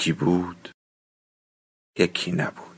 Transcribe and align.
یکی 0.00 0.12
بود 0.12 0.68
یکی 1.98 2.32
نبود 2.32 2.76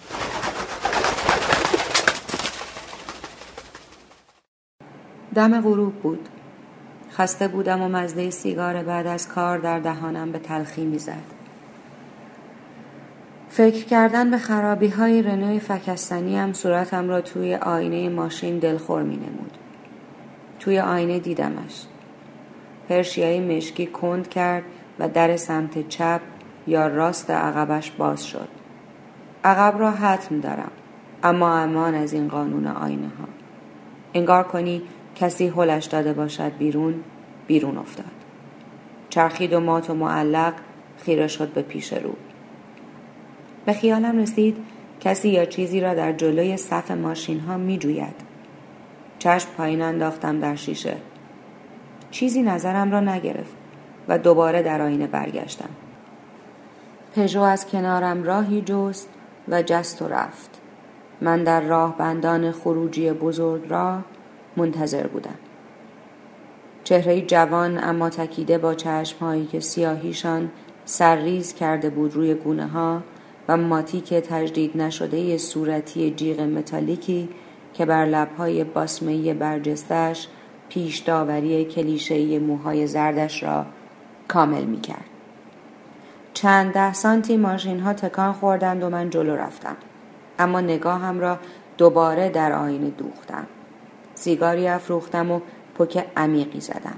دم 5.34 5.60
غروب 5.60 5.94
بود 5.94 6.28
خسته 7.12 7.48
بودم 7.48 7.82
و 7.82 7.88
مزده 7.88 8.30
سیگار 8.30 8.82
بعد 8.82 9.06
از 9.06 9.28
کار 9.28 9.58
در 9.58 9.78
دهانم 9.78 10.32
به 10.32 10.38
تلخی 10.38 10.84
می‌زد 10.84 11.24
فکر 13.48 13.84
کردن 13.84 14.30
به 14.30 14.38
خرابی 14.38 14.88
های 14.88 15.22
رنوی 15.22 15.60
فکستنی 15.60 16.36
هم 16.36 16.52
صورتم 16.52 17.08
را 17.08 17.20
توی 17.20 17.54
آینه 17.54 18.08
ماشین 18.08 18.58
دلخور 18.58 19.02
می 19.02 19.16
نمود. 19.16 19.58
توی 20.58 20.78
آینه 20.78 21.18
دیدمش. 21.18 21.86
پرشیای 22.88 23.56
مشکی 23.56 23.86
کند 23.86 24.28
کرد 24.28 24.64
و 24.98 25.08
در 25.08 25.36
سمت 25.36 25.88
چپ 25.88 26.20
یا 26.66 26.86
راست 26.86 27.30
عقبش 27.30 27.90
باز 27.90 28.26
شد. 28.26 28.48
عقب 29.44 29.78
را 29.78 29.90
حتم 29.90 30.40
دارم 30.40 30.70
اما 31.22 31.58
امان 31.58 31.94
از 31.94 32.12
این 32.12 32.28
قانون 32.28 32.66
آینه 32.66 33.06
ها 33.06 33.28
انگار 34.14 34.42
کنی 34.42 34.82
کسی 35.14 35.48
هلش 35.48 35.84
داده 35.84 36.12
باشد 36.12 36.52
بیرون 36.58 36.94
بیرون 37.46 37.78
افتاد. 37.78 38.06
چرخید 39.10 39.52
و 39.52 39.60
مات 39.60 39.90
و 39.90 39.94
معلق 39.94 40.54
خیره 40.98 41.26
شد 41.28 41.52
به 41.52 41.62
پیش 41.62 41.92
رو. 41.92 42.12
به 43.66 43.72
خیالم 43.72 44.18
رسید 44.18 44.56
کسی 45.00 45.28
یا 45.28 45.44
چیزی 45.44 45.80
را 45.80 45.94
در 45.94 46.12
جلوی 46.12 46.56
صف 46.56 46.90
ماشین 46.90 47.40
ها 47.40 47.56
می 47.56 47.78
جوید. 47.78 48.14
چشم 49.18 49.48
پایین 49.56 49.82
انداختم 49.82 50.40
در 50.40 50.54
شیشه. 50.54 50.96
چیزی 52.10 52.42
نظرم 52.42 52.92
را 52.92 53.00
نگرفت 53.00 53.54
و 54.08 54.18
دوباره 54.18 54.62
در 54.62 54.82
آینه 54.82 55.06
برگشتم. 55.06 55.68
پژو 57.14 57.40
از 57.40 57.66
کنارم 57.66 58.22
راهی 58.22 58.62
جست 58.62 59.08
و 59.48 59.62
جست 59.62 60.02
و 60.02 60.08
رفت 60.08 60.60
من 61.20 61.44
در 61.44 61.60
راه 61.60 61.98
بندان 61.98 62.52
خروجی 62.52 63.12
بزرگ 63.12 63.62
راه 63.68 64.04
منتظر 64.56 65.06
بودم 65.06 65.38
چهره 66.84 67.20
جوان 67.20 67.84
اما 67.84 68.10
تکیده 68.10 68.58
با 68.58 68.74
چشمهایی 68.74 69.46
که 69.46 69.60
سیاهیشان 69.60 70.50
سرریز 70.84 71.54
کرده 71.54 71.90
بود 71.90 72.14
روی 72.14 72.34
گونه 72.34 72.66
ها 72.66 73.02
و 73.48 73.56
ماتیک 73.56 74.14
تجدید 74.14 74.76
نشده 74.76 75.38
صورتی 75.38 76.10
جیغ 76.10 76.40
متالیکی 76.40 77.28
که 77.74 77.86
بر 77.86 78.04
لبهای 78.04 78.64
باسمه 78.64 79.34
برجستش 79.34 80.28
پیش 80.68 80.98
داوری 80.98 81.64
کلیشه 81.64 82.38
موهای 82.38 82.86
زردش 82.86 83.42
را 83.42 83.66
کامل 84.28 84.64
می 84.64 84.80
کرد. 84.80 85.11
چند 86.42 86.72
ده 86.72 86.92
سانتی 86.92 87.36
ماشین 87.36 87.80
ها 87.80 87.92
تکان 87.92 88.32
خوردند 88.32 88.82
و 88.82 88.88
من 88.88 89.10
جلو 89.10 89.36
رفتم. 89.36 89.76
اما 90.38 90.60
نگاهم 90.60 91.20
را 91.20 91.38
دوباره 91.78 92.28
در 92.28 92.52
آینه 92.52 92.90
دوختم. 92.90 93.46
سیگاری 94.14 94.68
افروختم 94.68 95.30
و 95.30 95.40
پک 95.78 96.06
عمیقی 96.16 96.60
زدم. 96.60 96.96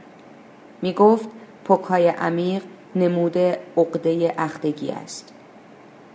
می 0.82 0.92
گفت 0.92 1.28
پک 1.64 1.84
های 1.84 2.08
عمیق 2.08 2.62
نموده 2.96 3.60
عقده 3.76 4.34
اختگی 4.38 4.90
است. 4.90 5.32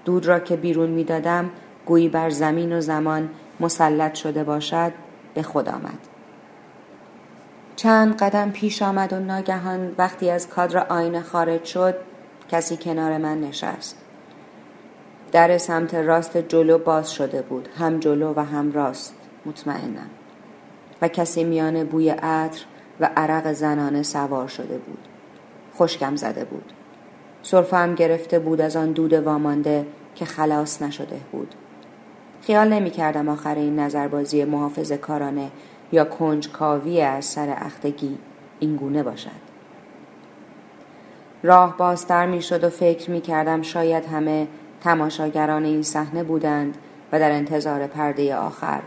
دود 0.05 0.25
را 0.25 0.39
که 0.39 0.55
بیرون 0.55 0.89
می 0.89 1.03
دادم 1.03 1.49
گویی 1.85 2.09
بر 2.09 2.29
زمین 2.29 2.73
و 2.73 2.81
زمان 2.81 3.29
مسلط 3.59 4.13
شده 4.15 4.43
باشد 4.43 4.91
به 5.33 5.43
خود 5.43 5.69
آمد. 5.69 5.99
چند 7.75 8.17
قدم 8.17 8.51
پیش 8.51 8.81
آمد 8.81 9.13
و 9.13 9.19
ناگهان 9.19 9.95
وقتی 9.97 10.29
از 10.29 10.47
کادر 10.47 10.87
آینه 10.87 11.21
خارج 11.21 11.65
شد 11.65 12.08
کسی 12.49 12.77
کنار 12.77 13.17
من 13.17 13.41
نشست. 13.41 13.97
در 15.31 15.57
سمت 15.57 15.93
راست 15.93 16.37
جلو 16.37 16.77
باز 16.77 17.11
شده 17.11 17.41
بود. 17.41 17.69
هم 17.77 17.99
جلو 17.99 18.33
و 18.35 18.39
هم 18.39 18.71
راست 18.71 19.15
مطمئنم. 19.45 20.09
و 21.01 21.07
کسی 21.07 21.43
میان 21.43 21.83
بوی 21.83 22.09
عطر 22.09 22.65
و 22.99 23.09
عرق 23.17 23.53
زنانه 23.53 24.03
سوار 24.03 24.47
شده 24.47 24.77
بود. 24.77 25.07
خشکم 25.75 26.15
زده 26.15 26.45
بود. 26.45 26.73
صرفم 27.43 27.95
گرفته 27.95 28.39
بود 28.39 28.61
از 28.61 28.75
آن 28.75 28.91
دود 28.91 29.13
وامانده 29.13 29.85
که 30.15 30.25
خلاص 30.25 30.81
نشده 30.81 31.19
بود. 31.31 31.55
خیال 32.41 32.73
نمی 32.73 32.89
کردم 32.89 33.29
آخر 33.29 33.55
این 33.55 33.79
نظربازی 33.79 34.43
محافظ 34.43 34.91
کارانه 34.91 35.51
یا 35.91 36.05
کنجکاوی 36.05 37.01
از 37.01 37.25
سر 37.25 37.55
اختگی 37.57 38.17
اینگونه 38.59 39.03
باشد. 39.03 39.48
راه 41.43 41.77
بازتر 41.77 42.25
می 42.25 42.41
شد 42.41 42.63
و 42.63 42.69
فکر 42.69 43.11
می 43.11 43.21
کردم 43.21 43.61
شاید 43.61 44.05
همه 44.05 44.47
تماشاگران 44.81 45.65
این 45.65 45.81
صحنه 45.81 46.23
بودند 46.23 46.77
و 47.11 47.19
در 47.19 47.31
انتظار 47.31 47.87
پرده 47.87 48.35
آخر. 48.35 48.81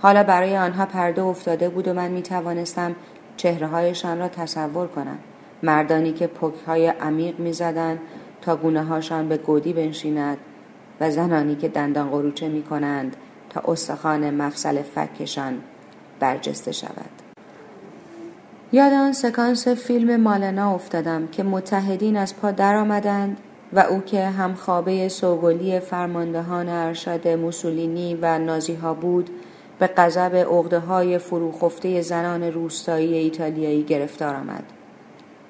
حالا 0.00 0.22
برای 0.22 0.56
آنها 0.56 0.86
پرده 0.86 1.22
افتاده 1.22 1.68
بود 1.68 1.88
و 1.88 1.92
من 1.92 2.10
می 2.10 2.22
توانستم 2.22 2.96
چهره 3.36 3.66
هایشان 3.66 4.18
را 4.18 4.28
تصور 4.28 4.86
کنم. 4.86 5.18
مردانی 5.62 6.12
که 6.12 6.26
پک 6.26 6.54
های 6.66 6.86
عمیق 6.86 7.38
می 7.38 7.52
زدن 7.52 7.98
تا 8.40 8.56
گونه 8.56 8.82
هاشان 8.82 9.28
به 9.28 9.36
گودی 9.36 9.72
بنشیند 9.72 10.38
و 11.00 11.10
زنانی 11.10 11.56
که 11.56 11.68
دندان 11.68 12.10
قروچه 12.10 12.48
می 12.48 12.62
کنند 12.62 13.16
تا 13.50 13.62
استخوان 13.72 14.30
مفصل 14.34 14.82
فکشان 14.82 15.62
برجسته 16.20 16.72
شود. 16.72 17.25
یاد 18.76 18.92
آن 18.92 19.12
سکانس 19.12 19.68
فیلم 19.68 20.16
مالنا 20.20 20.74
افتادم 20.74 21.26
که 21.26 21.42
متحدین 21.42 22.16
از 22.16 22.36
پا 22.36 22.50
درآمدند 22.50 23.36
و 23.72 23.78
او 23.80 24.00
که 24.00 24.24
هم 24.24 24.54
خوابه 24.54 25.08
سوگلی 25.08 25.80
فرماندهان 25.80 26.68
ارشد 26.68 27.28
موسولینی 27.28 28.18
و 28.22 28.38
نازی 28.38 28.74
ها 28.74 28.94
بود 28.94 29.30
به 29.78 29.86
غضب 29.86 30.34
عقده 30.36 30.78
های 30.78 31.18
فروخفته 31.18 32.00
زنان 32.00 32.42
روستایی 32.42 33.14
ایتالیایی 33.14 33.82
گرفتار 33.82 34.34
آمد. 34.34 34.64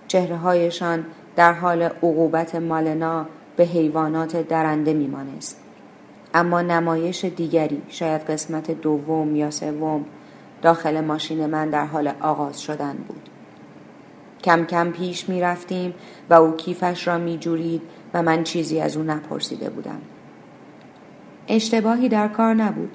چهره 0.08 0.36
هایشان 0.36 1.04
در 1.36 1.52
حال 1.52 1.82
عقوبت 1.82 2.54
مالنا 2.54 3.26
به 3.56 3.64
حیوانات 3.64 4.48
درنده 4.48 4.92
میمانست. 4.92 5.60
اما 6.34 6.62
نمایش 6.62 7.24
دیگری 7.24 7.82
شاید 7.88 8.22
قسمت 8.22 8.70
دوم 8.70 9.36
یا 9.36 9.50
سوم 9.50 10.04
داخل 10.66 11.00
ماشین 11.00 11.46
من 11.46 11.70
در 11.70 11.86
حال 11.86 12.12
آغاز 12.20 12.62
شدن 12.62 12.96
بود. 13.08 13.28
کم 14.44 14.64
کم 14.64 14.90
پیش 14.90 15.28
می 15.28 15.40
رفتیم 15.40 15.94
و 16.30 16.34
او 16.34 16.56
کیفش 16.56 17.08
را 17.08 17.18
می 17.18 17.38
جورید 17.38 17.82
و 18.14 18.22
من 18.22 18.44
چیزی 18.44 18.80
از 18.80 18.96
او 18.96 19.02
نپرسیده 19.02 19.70
بودم. 19.70 20.00
اشتباهی 21.48 22.08
در 22.08 22.28
کار 22.28 22.54
نبود 22.54 22.90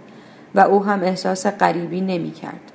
و 0.56 0.60
او 0.60 0.86
هم 0.86 1.02
احساس 1.02 1.46
غریبی 1.46 2.02
نمی 2.02 2.32
کرد. 2.32 2.72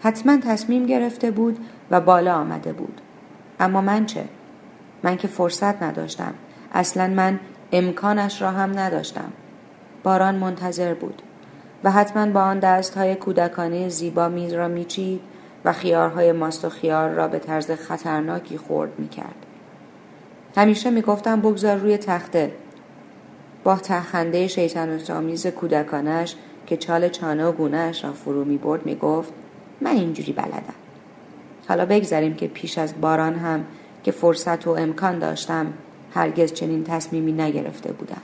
حتما 0.00 0.36
تصمیم 0.36 0.86
گرفته 0.86 1.30
بود 1.30 1.58
و 1.90 2.00
بالا 2.00 2.34
آمده 2.34 2.72
بود. 2.72 3.00
اما 3.60 3.80
من 3.80 4.06
چه؟ 4.06 4.24
من 5.02 5.16
که 5.16 5.28
فرصت 5.28 5.82
نداشتم. 5.82 6.34
اصلا 6.72 7.06
من 7.06 7.40
امکانش 7.72 8.42
را 8.42 8.50
هم 8.50 8.78
نداشتم. 8.78 9.32
باران 10.02 10.34
منتظر 10.34 10.94
بود. 10.94 11.22
و 11.84 11.90
حتما 11.90 12.26
با 12.26 12.40
آن 12.40 12.58
دست 12.58 12.96
های 12.96 13.14
کودکانه 13.14 13.88
زیبا 13.88 14.28
میز 14.28 14.52
را 14.52 14.68
میچید 14.68 15.20
و 15.64 15.72
خیارهای 15.72 16.32
ماست 16.32 16.64
و 16.64 16.68
خیار 16.68 17.10
را 17.10 17.28
به 17.28 17.38
طرز 17.38 17.70
خطرناکی 17.70 18.58
خورد 18.58 18.90
می‌کرد. 18.98 19.46
همیشه 20.56 20.90
می‌گفتم 20.90 21.40
بگذار 21.40 21.76
روی 21.76 21.98
تخته. 21.98 22.52
با 23.64 23.76
تخنده 23.76 24.46
شیطان 24.46 25.00
آمیز 25.10 25.46
کودکانش 25.46 26.36
که 26.66 26.76
چال 26.76 27.08
چانه 27.08 27.46
و 27.46 27.52
گونهاش 27.52 28.04
را 28.04 28.12
فرو 28.12 28.44
می 28.44 28.58
برد 28.58 28.86
می 28.86 28.94
گفت 28.94 29.32
من 29.80 29.90
اینجوری 29.90 30.32
بلدم. 30.32 30.74
حالا 31.68 31.86
بگذاریم 31.86 32.34
که 32.34 32.46
پیش 32.46 32.78
از 32.78 33.00
باران 33.00 33.34
هم 33.34 33.64
که 34.02 34.12
فرصت 34.12 34.66
و 34.66 34.70
امکان 34.70 35.18
داشتم 35.18 35.72
هرگز 36.14 36.52
چنین 36.52 36.84
تصمیمی 36.84 37.32
نگرفته 37.32 37.92
بودم. 37.92 38.22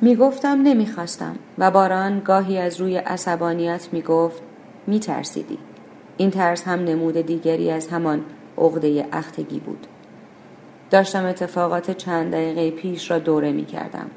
می 0.00 0.16
گفتم 0.16 0.62
نمی 0.62 0.86
خواستم 0.86 1.36
و 1.58 1.70
باران 1.70 2.20
گاهی 2.20 2.58
از 2.58 2.80
روی 2.80 2.96
عصبانیت 2.96 3.88
می 3.92 4.02
گفت 4.02 4.42
می 4.86 5.00
ترسیدی. 5.00 5.58
این 6.16 6.30
ترس 6.30 6.64
هم 6.64 6.84
نمود 6.84 7.20
دیگری 7.20 7.70
از 7.70 7.88
همان 7.88 8.24
عقده 8.58 9.08
اختگی 9.12 9.60
بود 9.60 9.86
داشتم 10.90 11.24
اتفاقات 11.24 11.90
چند 11.90 12.32
دقیقه 12.32 12.70
پیش 12.70 13.10
را 13.10 13.18
دوره 13.18 13.52
می 13.52 13.64
کردم 13.64 14.10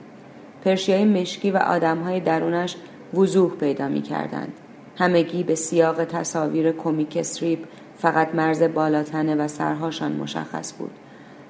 پرشیای 0.66 1.06
مشکی 1.06 1.52
و 1.52 1.58
آدمهای 1.58 2.20
درونش 2.20 2.76
وضوح 3.14 3.52
پیدا 3.52 3.88
می 3.88 4.02
کردند. 4.02 4.54
همگی 4.98 5.44
به 5.44 5.56
سیاق 5.56 6.06
تصاویر 6.06 6.72
کمیک 6.72 7.18
استریپ 7.18 7.60
فقط 7.98 8.36
مرز 8.36 8.64
بالاتنه 8.64 9.36
و 9.36 9.48
سرهاشان 9.48 10.12
مشخص 10.12 10.74
بود 10.78 10.92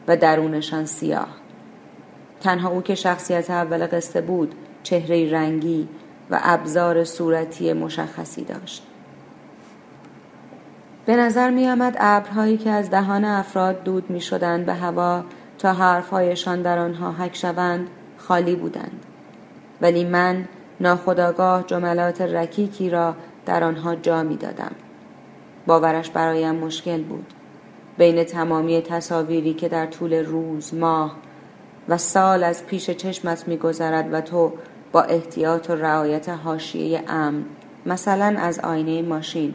و 0.07 0.17
درونشان 0.17 0.85
سیاه 0.85 1.40
تنها 2.41 2.69
او 2.69 2.81
که 2.81 2.95
شخصیت 2.95 3.49
اول 3.49 3.87
قصه 3.87 4.21
بود 4.21 4.55
چهره 4.83 5.31
رنگی 5.31 5.87
و 6.31 6.39
ابزار 6.43 7.03
صورتی 7.03 7.73
مشخصی 7.73 8.43
داشت. 8.43 8.83
به 11.05 11.15
نظر 11.15 11.49
می 11.49 11.67
آمد 11.67 11.97
ابرهایی 11.99 12.57
که 12.57 12.69
از 12.69 12.89
دهان 12.89 13.25
افراد 13.25 13.83
دود 13.83 14.09
می 14.09 14.21
شدند 14.21 14.65
به 14.65 14.73
هوا 14.73 15.23
تا 15.57 15.73
حرفهایشان 15.73 16.61
در 16.61 16.79
آنها 16.79 17.11
حک 17.11 17.35
شوند 17.35 17.87
خالی 18.17 18.55
بودند. 18.55 19.05
ولی 19.81 20.03
من 20.03 20.45
ناخداگاه 20.79 21.63
جملات 21.63 22.21
رکیکی 22.21 22.89
را 22.89 23.15
در 23.45 23.63
آنها 23.63 23.95
جا 23.95 24.23
می 24.23 24.37
دادم. 24.37 24.71
باورش 25.67 26.09
برایم 26.09 26.55
مشکل 26.55 27.03
بود. 27.03 27.33
بین 27.97 28.23
تمامی 28.23 28.81
تصاویری 28.81 29.53
که 29.53 29.69
در 29.69 29.85
طول 29.85 30.13
روز 30.13 30.73
ماه 30.73 31.15
و 31.89 31.97
سال 31.97 32.43
از 32.43 32.65
پیش 32.65 32.89
چشمت 32.89 33.47
میگذرد 33.47 34.13
و 34.13 34.21
تو 34.21 34.53
با 34.91 35.01
احتیاط 35.01 35.69
و 35.69 35.75
رعایت 35.75 36.29
حاشیه 36.29 37.03
امن 37.07 37.45
مثلا 37.85 38.35
از 38.39 38.59
آینه 38.59 39.01
ماشین 39.01 39.53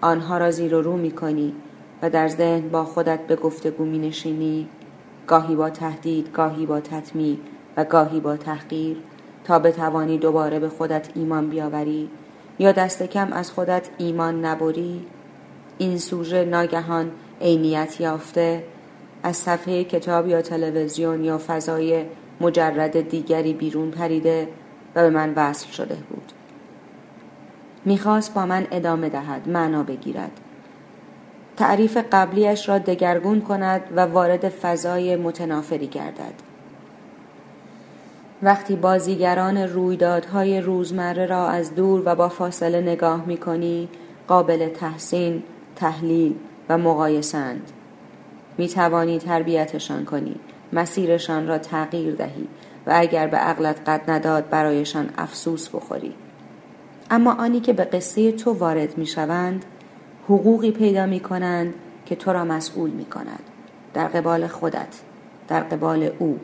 آنها 0.00 0.38
را 0.38 0.50
زیر 0.50 0.74
و 0.74 0.82
رو 0.82 0.96
می 0.96 1.10
کنی 1.10 1.54
و 2.02 2.10
در 2.10 2.28
ذهن 2.28 2.68
با 2.68 2.84
خودت 2.84 3.26
به 3.26 3.36
گفتگو 3.36 3.84
می 3.84 3.98
نشینی 3.98 4.68
گاهی 5.26 5.56
با 5.56 5.70
تهدید 5.70 6.32
گاهی 6.32 6.66
با 6.66 6.80
تطمیع 6.80 7.38
و 7.76 7.84
گاهی 7.84 8.20
با 8.20 8.36
تحقیر 8.36 8.96
تا 9.44 9.58
بتوانی 9.58 10.18
دوباره 10.18 10.58
به 10.58 10.68
خودت 10.68 11.08
ایمان 11.14 11.50
بیاوری 11.50 12.10
یا 12.58 12.72
دست 12.72 13.02
کم 13.02 13.32
از 13.32 13.50
خودت 13.50 13.88
ایمان 13.98 14.44
نبری. 14.44 15.06
این 15.78 15.98
سوژه 15.98 16.44
ناگهان 16.44 17.10
عینیت 17.40 18.00
یافته 18.00 18.64
از 19.24 19.36
صفحه 19.36 19.84
کتاب 19.84 20.28
یا 20.28 20.42
تلویزیون 20.42 21.24
یا 21.24 21.40
فضای 21.46 22.04
مجرد 22.40 23.08
دیگری 23.08 23.52
بیرون 23.52 23.90
پریده 23.90 24.48
و 24.94 25.02
به 25.02 25.10
من 25.10 25.32
وصل 25.36 25.70
شده 25.70 25.94
بود. 25.94 26.32
می‌خواست 27.84 28.34
با 28.34 28.46
من 28.46 28.66
ادامه 28.70 29.08
دهد 29.08 29.48
معنا 29.48 29.82
بگیرد. 29.82 30.30
تعریف 31.56 31.96
قبلیش 32.12 32.68
را 32.68 32.78
دگرگون 32.78 33.40
کند 33.40 33.82
و 33.96 34.00
وارد 34.00 34.48
فضای 34.48 35.16
متنافری 35.16 35.86
گردد. 35.86 36.34
وقتی 38.42 38.76
بازیگران 38.76 39.58
رویدادهای 39.58 40.60
روزمره 40.60 41.26
را 41.26 41.48
از 41.48 41.74
دور 41.74 42.02
و 42.04 42.14
با 42.14 42.28
فاصله 42.28 42.80
نگاه 42.80 43.24
می 43.26 43.36
کنی 43.36 43.88
قابل 44.28 44.68
تحسین، 44.68 45.42
تحلیل 45.76 46.34
و 46.68 46.78
مقایسند 46.78 47.72
می 48.58 48.68
توانی 48.68 49.18
تربیتشان 49.18 50.04
کنی. 50.04 50.36
مسیرشان 50.72 51.48
را 51.48 51.58
تغییر 51.58 52.14
دهی 52.14 52.48
و 52.86 52.92
اگر 52.94 53.26
به 53.26 53.36
عقلت 53.36 53.88
قد 53.88 54.10
نداد 54.10 54.48
برایشان 54.48 55.10
افسوس 55.18 55.68
بخوری. 55.68 56.14
اما 57.10 57.32
آنی 57.32 57.60
که 57.60 57.72
به 57.72 57.84
قصه 57.84 58.32
تو 58.32 58.52
وارد 58.52 58.98
می 58.98 59.06
شوند 59.06 59.64
حقوقی 60.24 60.70
پیدا 60.70 61.06
می 61.06 61.20
کنند 61.20 61.74
که 62.06 62.16
تو 62.16 62.32
را 62.32 62.44
مسئول 62.44 62.90
می 62.90 63.04
کند 63.04 63.42
در 63.94 64.08
قبال 64.08 64.46
خودت 64.46 65.00
در 65.48 65.60
قبال 65.60 66.10
او 66.18 66.40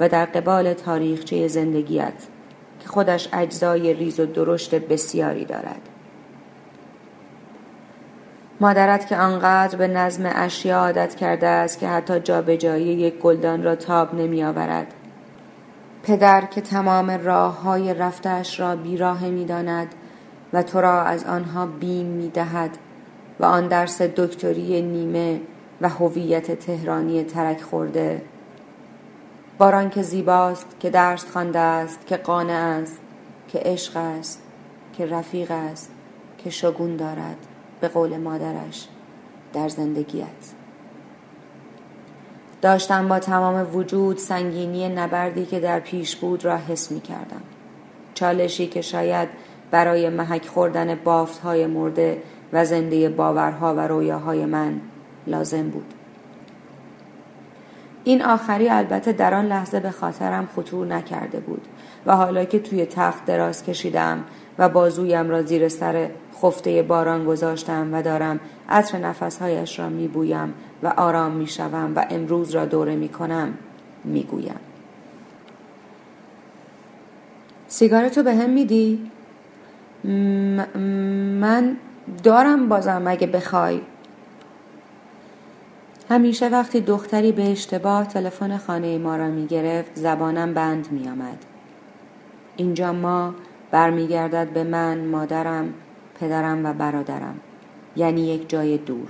و 0.00 0.08
در 0.08 0.24
قبال 0.24 0.74
تاریخچه 0.74 1.48
زندگیت 1.48 2.26
که 2.80 2.88
خودش 2.88 3.28
اجزای 3.32 3.94
ریز 3.94 4.20
و 4.20 4.26
درشت 4.26 4.74
بسیاری 4.74 5.44
دارد. 5.44 5.80
مادرت 8.60 9.06
که 9.06 9.16
آنقدر 9.16 9.76
به 9.76 9.88
نظم 9.88 10.30
اشیا 10.34 10.78
عادت 10.78 11.14
کرده 11.14 11.46
است 11.46 11.78
که 11.78 11.88
حتی 11.88 12.20
جابجایی 12.20 12.86
یک 12.86 13.18
گلدان 13.18 13.62
را 13.62 13.76
تاب 13.76 14.14
نمی 14.14 14.44
آورد. 14.44 14.94
پدر 16.02 16.40
که 16.40 16.60
تمام 16.60 17.10
راه 17.10 17.62
های 17.62 17.94
رفتش 17.94 18.60
را 18.60 18.76
بیراه 18.76 19.24
می 19.24 19.44
داند 19.44 19.94
و 20.52 20.62
تو 20.62 20.80
را 20.80 21.02
از 21.02 21.24
آنها 21.24 21.66
بیم 21.66 22.06
می 22.06 22.28
دهد 22.28 22.70
و 23.40 23.44
آن 23.44 23.68
درس 23.68 24.02
دکتری 24.02 24.82
نیمه 24.82 25.40
و 25.80 25.88
هویت 25.88 26.58
تهرانی 26.58 27.24
ترک 27.24 27.62
خورده 27.62 28.22
باران 29.58 29.90
که 29.90 30.02
زیباست 30.02 30.66
که 30.80 30.90
درس 30.90 31.24
خوانده 31.24 31.58
است 31.58 32.06
که 32.06 32.16
قانع 32.16 32.80
است 32.82 33.00
که 33.48 33.60
عشق 33.64 33.96
است 33.96 34.42
که 34.92 35.06
رفیق 35.06 35.50
است 35.50 35.90
که 36.38 36.50
شگون 36.50 36.96
دارد 36.96 37.36
به 37.80 37.88
قول 37.88 38.16
مادرش 38.16 38.88
در 39.52 39.68
زندگیت. 39.68 40.26
داشتم 42.62 43.08
با 43.08 43.18
تمام 43.18 43.76
وجود 43.76 44.18
سنگینی 44.18 44.88
نبردی 44.88 45.46
که 45.46 45.60
در 45.60 45.80
پیش 45.80 46.16
بود 46.16 46.44
را 46.44 46.56
حس 46.56 46.92
می 46.92 47.00
کردم. 47.00 47.42
چالشی 48.14 48.66
که 48.66 48.80
شاید 48.80 49.28
برای 49.70 50.08
محک 50.08 50.46
خوردن 50.46 50.94
بافت 50.94 51.38
های 51.38 51.66
مرده 51.66 52.22
و 52.52 52.64
زنده 52.64 53.08
باورها 53.08 53.74
و 53.74 53.80
رویاهای 53.80 54.44
من 54.44 54.80
لازم 55.26 55.68
بود. 55.68 55.94
این 58.04 58.22
آخری 58.22 58.68
البته 58.68 59.12
در 59.12 59.34
آن 59.34 59.46
لحظه 59.46 59.80
به 59.80 59.90
خاطرم 59.90 60.48
خطور 60.56 60.86
نکرده 60.86 61.40
بود 61.40 61.68
و 62.06 62.16
حالا 62.16 62.44
که 62.44 62.58
توی 62.58 62.86
تخت 62.86 63.24
دراز 63.24 63.64
کشیدم 63.64 64.24
و 64.58 64.68
بازویم 64.68 65.30
را 65.30 65.42
زیر 65.42 65.68
سر 65.68 66.10
خفته 66.42 66.82
باران 66.82 67.24
گذاشتم 67.24 67.88
و 67.92 68.02
دارم 68.02 68.40
عطر 68.68 68.98
نفسهایش 68.98 69.78
را 69.78 69.88
میبویم 69.88 70.54
و 70.82 70.88
آرام 70.96 71.32
می‌شوم 71.32 71.92
و 71.96 72.06
امروز 72.10 72.50
را 72.50 72.64
دوره 72.64 72.96
می‌کنم 72.96 73.54
می‌گویم 74.04 74.60
سیگارتو 77.68 78.22
به 78.22 78.34
هم 78.34 78.50
میدی؟ 78.50 79.10
من 81.40 81.76
دارم 82.22 82.68
بازم 82.68 83.02
اگه 83.06 83.26
بخوای 83.26 83.80
همیشه 86.10 86.48
وقتی 86.48 86.80
دختری 86.80 87.32
به 87.32 87.50
اشتباه 87.50 88.06
تلفن 88.06 88.58
خانه 88.58 88.98
ما 88.98 89.16
را 89.16 89.28
می 89.28 89.46
گرفت 89.46 89.90
زبانم 89.94 90.54
بند 90.54 90.88
می 90.90 91.08
آمد. 91.08 91.44
اینجا 92.56 92.92
ما 92.92 93.34
برمیگردد 93.70 94.48
به 94.48 94.64
من 94.64 94.98
مادرم 94.98 95.74
پدرم 96.20 96.66
و 96.66 96.72
برادرم 96.72 97.40
یعنی 97.96 98.26
یک 98.26 98.48
جای 98.48 98.78
دور. 98.78 99.08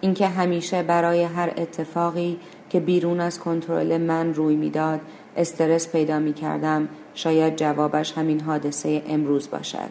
اینکه 0.00 0.26
همیشه 0.26 0.82
برای 0.82 1.22
هر 1.22 1.52
اتفاقی 1.56 2.38
که 2.70 2.80
بیرون 2.80 3.20
از 3.20 3.38
کنترل 3.38 4.00
من 4.00 4.34
روی 4.34 4.56
می‌داد 4.56 5.00
استرس 5.36 5.92
پیدا 5.92 6.18
می 6.18 6.32
کردم 6.32 6.88
شاید 7.14 7.56
جوابش 7.56 8.12
همین 8.12 8.40
حادثه 8.40 9.02
امروز 9.08 9.50
باشد. 9.50 9.90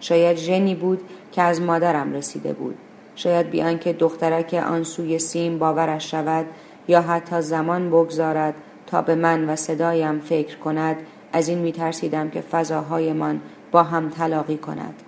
شاید 0.00 0.36
ژنی 0.36 0.74
بود 0.74 1.00
که 1.32 1.42
از 1.42 1.60
مادرم 1.60 2.12
رسیده 2.12 2.52
بود. 2.52 2.74
شاید 3.16 3.50
بیان 3.50 3.78
که 3.78 3.92
دخترک 3.92 4.54
آن 4.54 4.84
سوی 4.84 5.18
سیم 5.18 5.58
باورش 5.58 6.10
شود 6.10 6.46
یا 6.88 7.02
حتی 7.02 7.42
زمان 7.42 7.88
بگذارد 7.88 8.54
تا 8.86 9.02
به 9.02 9.14
من 9.14 9.50
و 9.50 9.56
صدایم 9.56 10.18
فکر 10.18 10.56
کند 10.56 10.96
از 11.32 11.48
این 11.48 11.58
می 11.58 11.72
ترسیدم 11.72 12.30
که 12.30 12.40
فضاهایمان 12.40 13.40
با 13.70 13.82
هم 13.82 14.08
تلاقی 14.08 14.56
کند 14.56 15.02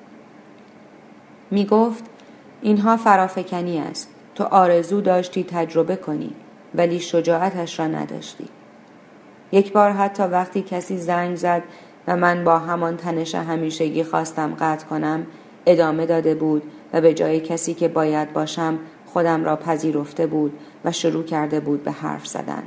می 1.50 1.67
گفت 1.67 2.05
اینها 2.62 2.97
فرافکنی 2.97 3.79
است. 3.79 4.09
تو 4.35 4.45
آرزو 4.45 5.00
داشتی 5.00 5.45
تجربه 5.45 5.97
کنی 5.97 6.33
ولی 6.75 7.00
شجاعتش 7.00 7.81
را 7.81 7.87
نداشتی. 7.87 8.49
یک 9.53 9.73
بار 9.73 9.91
حتی 9.91 10.23
وقتی 10.23 10.62
کسی 10.62 10.97
زنگ 10.97 11.37
زد 11.37 11.62
و 12.09 12.17
من 12.17 12.45
با 12.45 12.59
همان 12.59 12.97
تنش 12.97 13.35
همیشگی 13.35 14.05
خواستم 14.05 14.55
قطع 14.61 14.87
کنم 14.87 15.27
ادامه 15.67 16.07
داده 16.07 16.35
بود 16.35 16.62
و 16.93 17.00
به 17.00 17.15
جای 17.15 17.41
کسی 17.41 17.75
که 17.75 17.89
باید 17.89 18.33
باشم 18.33 18.79
خودم 19.07 19.45
را 19.45 19.57
پذیرفته 19.57 20.27
بود 20.27 20.59
و 20.85 20.93
شروع 20.93 21.25
کرده 21.25 21.61
بود 21.61 21.83
به 21.83 21.91
حرف 21.91 22.27
زدن. 22.27 22.62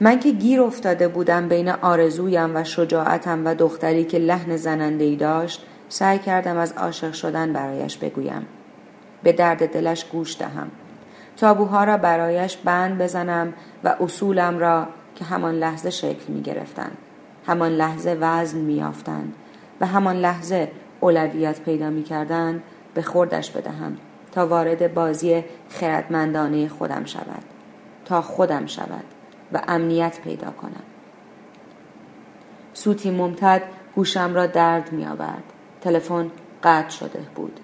من 0.00 0.20
که 0.20 0.30
گیر 0.30 0.62
افتاده 0.62 1.08
بودم 1.08 1.48
بین 1.48 1.68
آرزویم 1.68 2.56
و 2.56 2.64
شجاعتم 2.64 3.46
و 3.46 3.54
دختری 3.54 4.04
که 4.04 4.18
لحن 4.18 4.56
زننده 4.56 5.04
ای 5.04 5.16
داشت 5.16 5.66
سعی 5.88 6.18
کردم 6.18 6.56
از 6.56 6.72
عاشق 6.72 7.12
شدن 7.12 7.52
برایش 7.52 7.96
بگویم. 7.98 8.46
به 9.22 9.32
درد 9.32 9.72
دلش 9.72 10.04
گوش 10.04 10.38
دهم. 10.38 10.70
تابوها 11.36 11.84
را 11.84 11.96
برایش 11.96 12.56
بند 12.56 12.98
بزنم 12.98 13.52
و 13.84 13.96
اصولم 14.00 14.58
را 14.58 14.86
که 15.14 15.24
همان 15.24 15.54
لحظه 15.54 15.90
شکل 15.90 16.32
می 16.32 16.42
گرفتن. 16.42 16.90
همان 17.46 17.72
لحظه 17.72 18.16
وزن 18.20 18.58
می 18.58 18.84
و 19.80 19.86
همان 19.86 20.16
لحظه 20.16 20.70
اولویت 21.00 21.60
پیدا 21.60 21.90
می 21.90 22.02
کردن 22.02 22.62
به 22.94 23.02
خوردش 23.02 23.50
بدهم 23.50 23.96
تا 24.32 24.46
وارد 24.46 24.94
بازی 24.94 25.44
خردمندانه 25.68 26.68
خودم 26.68 27.04
شود. 27.04 27.42
تا 28.04 28.22
خودم 28.22 28.66
شود. 28.66 29.13
و 29.54 29.60
امنیت 29.68 30.20
پیدا 30.20 30.50
کنم. 30.50 30.82
سوتی 32.74 33.10
ممتد 33.10 33.62
گوشم 33.94 34.34
را 34.34 34.46
درد 34.46 34.92
می 34.92 35.06
آورد. 35.06 35.42
تلفن 35.80 36.30
قطع 36.64 36.88
شده 36.88 37.20
بود. 37.34 37.60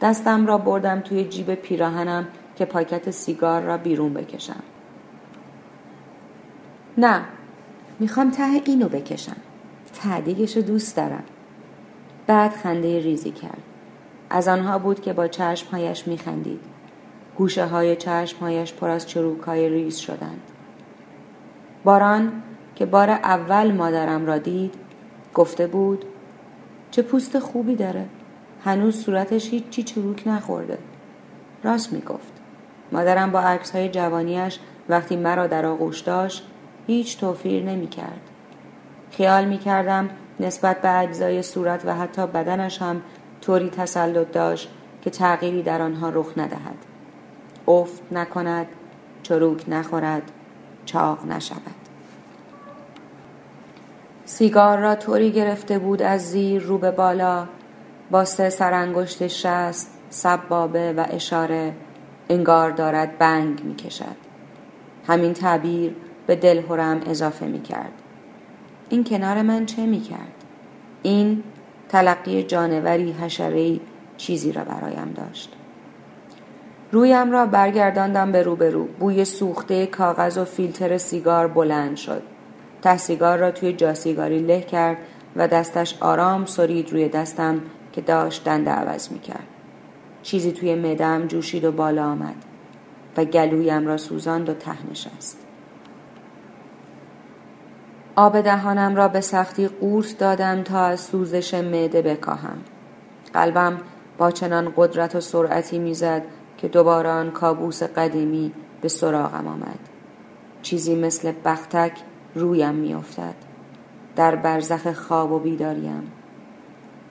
دستم 0.00 0.46
را 0.46 0.58
بردم 0.58 1.00
توی 1.00 1.24
جیب 1.24 1.54
پیراهنم 1.54 2.28
که 2.56 2.64
پاکت 2.64 3.10
سیگار 3.10 3.62
را 3.62 3.76
بیرون 3.76 4.14
بکشم. 4.14 4.62
نه 6.98 7.24
می‌خوام 7.98 8.30
ته 8.30 8.62
اینو 8.64 8.88
بکشم. 8.88 9.36
تعدیگش 10.02 10.56
رو 10.56 10.62
دوست 10.62 10.96
دارم. 10.96 11.24
بعد 12.26 12.52
خنده 12.52 13.00
ریزی 13.00 13.30
کرد. 13.30 13.62
از 14.30 14.48
آنها 14.48 14.78
بود 14.78 15.00
که 15.00 15.12
با 15.12 15.28
چشمهایش 15.28 16.08
میخندید. 16.08 16.60
گوشه 17.36 17.66
های 17.66 17.96
چشمهایش 17.96 18.72
پر 18.72 18.88
از 18.88 19.08
چروک 19.08 19.42
های 19.42 19.68
ریز 19.68 19.98
شدند. 19.98 20.40
باران 21.84 22.32
که 22.74 22.86
بار 22.86 23.10
اول 23.10 23.72
مادرم 23.72 24.26
را 24.26 24.38
دید 24.38 24.74
گفته 25.34 25.66
بود 25.66 26.04
چه 26.90 27.02
پوست 27.02 27.38
خوبی 27.38 27.76
داره 27.76 28.06
هنوز 28.64 29.04
صورتش 29.04 29.50
هیچی 29.50 29.82
چروک 29.82 30.22
نخورده 30.26 30.78
راست 31.64 31.92
می‌گفت 31.92 32.32
مادرم 32.92 33.30
با 33.30 33.40
عکس 33.40 33.70
های 33.70 33.88
جوانیش 33.88 34.58
وقتی 34.88 35.16
مرا 35.16 35.46
در 35.46 35.66
آغوش 35.66 36.00
داشت 36.00 36.46
هیچ 36.86 37.20
توفیر 37.20 37.64
نمی 37.64 37.86
کرد. 37.88 38.20
خیال 39.10 39.44
می 39.44 39.58
کردم 39.58 40.10
نسبت 40.40 40.82
به 40.82 40.98
اجزای 40.98 41.42
صورت 41.42 41.86
و 41.86 41.94
حتی 41.94 42.26
بدنش 42.26 42.82
هم 42.82 43.02
طوری 43.40 43.70
تسلط 43.70 44.32
داشت 44.32 44.70
که 45.02 45.10
تغییری 45.10 45.62
در 45.62 45.82
آنها 45.82 46.08
رخ 46.08 46.32
ندهد. 46.36 46.76
افت 47.68 48.02
نکند، 48.12 48.66
چروک 49.22 49.64
نخورد، 49.68 50.22
چاق 50.84 51.26
نشود. 51.26 51.74
سیگار 54.24 54.78
را 54.78 54.94
طوری 54.94 55.30
گرفته 55.30 55.78
بود 55.78 56.02
از 56.02 56.30
زیر 56.30 56.62
رو 56.62 56.78
به 56.78 56.90
بالا 56.90 57.46
با 58.10 58.24
سه 58.24 58.50
سرانگشت 58.50 59.26
شست 59.26 59.98
سبابه 60.10 60.92
و 60.92 61.06
اشاره 61.10 61.74
انگار 62.28 62.70
دارد 62.70 63.18
بنگ 63.18 63.64
می 63.64 63.74
کشد. 63.74 64.16
همین 65.06 65.32
تعبیر 65.32 65.96
به 66.26 66.36
دلهورم 66.36 67.00
اضافه 67.06 67.46
می 67.46 67.62
کرد. 67.62 67.92
این 68.88 69.04
کنار 69.04 69.42
من 69.42 69.66
چه 69.66 69.86
می 69.86 70.00
کرد؟ 70.00 70.32
این 71.02 71.42
تلقی 71.88 72.42
جانوری 72.42 73.12
حشرهی 73.12 73.80
چیزی 74.16 74.52
را 74.52 74.64
برایم 74.64 75.12
داشت. 75.16 75.56
رویم 76.92 77.30
را 77.30 77.46
برگرداندم 77.46 78.32
به 78.32 78.42
روبرو 78.42 78.84
بوی 78.84 79.24
سوخته 79.24 79.86
کاغذ 79.86 80.38
و 80.38 80.44
فیلتر 80.44 80.98
سیگار 80.98 81.46
بلند 81.46 81.96
شد 81.96 82.22
ته 82.82 82.96
سیگار 82.96 83.38
را 83.38 83.50
توی 83.50 83.72
جاسیگاری 83.72 84.38
له 84.38 84.60
کرد 84.60 84.96
و 85.36 85.48
دستش 85.48 85.96
آرام 86.00 86.44
سرید 86.44 86.92
روی 86.92 87.08
دستم 87.08 87.60
که 87.92 88.00
داشت 88.00 88.44
دنده 88.44 88.70
عوض 88.70 89.12
می 89.12 89.18
کرد. 89.18 89.46
چیزی 90.22 90.52
توی 90.52 90.74
مدم 90.74 91.26
جوشید 91.26 91.64
و 91.64 91.72
بالا 91.72 92.04
آمد 92.04 92.34
و 93.16 93.24
گلویم 93.24 93.86
را 93.86 93.96
سوزاند 93.96 94.48
و 94.48 94.54
ته 94.54 94.90
نشست. 94.90 95.38
آب 98.16 98.40
دهانم 98.40 98.96
را 98.96 99.08
به 99.08 99.20
سختی 99.20 99.68
قورت 99.68 100.18
دادم 100.18 100.62
تا 100.62 100.84
از 100.84 101.00
سوزش 101.00 101.54
معده 101.54 102.02
بکاهم. 102.02 102.58
قلبم 103.34 103.80
با 104.18 104.30
چنان 104.30 104.72
قدرت 104.76 105.14
و 105.14 105.20
سرعتی 105.20 105.78
می‌زد 105.78 106.22
که 106.60 106.68
دوباره 106.68 107.08
آن 107.08 107.30
کابوس 107.30 107.82
قدیمی 107.82 108.52
به 108.80 108.88
سراغم 108.88 109.46
آمد. 109.46 109.78
چیزی 110.62 110.94
مثل 110.94 111.32
بختک 111.44 111.92
رویم 112.34 112.74
میافتد. 112.74 113.34
در 114.16 114.36
برزخ 114.36 114.92
خواب 114.92 115.32
و 115.32 115.38
بیداریم. 115.38 116.12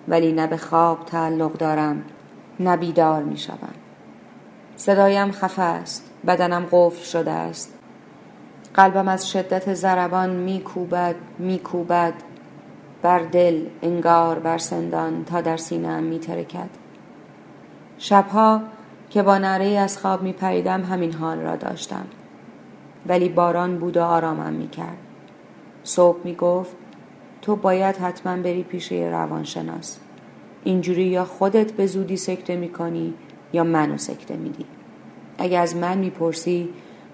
ولی 0.08 0.32
نه 0.32 0.48
به 0.48 0.58
خواب 0.58 1.06
تعلق 1.06 1.54
دارم 1.54 2.04
نه 2.60 2.78
بیدار 2.78 3.24
می. 3.24 3.38
صدایم 4.76 5.32
خفه 5.32 5.62
است 5.62 6.12
بدنم 6.28 6.68
قفل 6.72 7.04
شده 7.04 7.32
است. 7.32 7.74
قلبم 8.74 9.08
از 9.08 9.30
شدت 9.30 9.74
ضربان 9.74 10.30
میکوبد 10.30 11.16
میکوبد. 11.40 12.14
بر 13.02 13.20
دل 13.20 13.66
انگار 13.82 14.40
بر 14.40 14.58
سندان 14.58 15.26
تا 15.26 15.42
در 15.42 15.58
سینهام 15.58 16.04
میترکد. 16.04 16.70
شبها 17.98 18.62
که 19.10 19.24
با 19.24 19.38
نره 19.38 19.66
از 19.66 19.98
خواب 19.98 20.22
میپریدم 20.22 20.84
همین 20.84 21.14
حال 21.14 21.40
را 21.40 21.56
داشتم. 21.56 22.06
ولی 23.08 23.30
باران 23.30 23.78
بود 23.78 23.98
و 23.98 24.04
آرامم 24.04 24.54
می‌کرد. 24.54 24.98
صبح 25.84 26.20
می‌گفت 26.24 26.76
تو 27.42 27.56
باید 27.56 27.98
حتما 27.98 28.38
بری 28.38 28.64
پیش 28.64 28.92
یه 28.92 29.10
روانشناس. 29.10 30.00
اینجوری 30.64 31.04
یا 31.04 31.26
خودت 31.26 31.72
به 31.72 31.88
زودی 31.88 32.18
سکته 32.18 32.56
می‌کنی 32.56 33.14
یا 33.54 33.64
منو 33.64 33.98
سکته 33.98 34.36
میدی. 34.36 34.66
اگه 35.38 35.60
از 35.60 35.76
من 35.76 35.98
می‌پرسی 35.98 36.70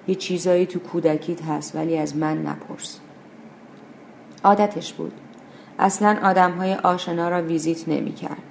یه 0.07 0.15
چیزایی 0.15 0.65
تو 0.65 0.79
کودکیت 0.79 1.43
هست 1.43 1.75
ولی 1.75 1.97
از 1.97 2.15
من 2.15 2.41
نپرس. 2.47 2.99
عادتش 4.43 4.93
بود. 4.93 5.13
اصلا 5.79 6.17
آدم 6.23 6.51
های 6.51 6.73
آشنا 6.73 7.29
را 7.29 7.41
ویزیت 7.41 7.89
نمی‌کرد. 7.89 8.41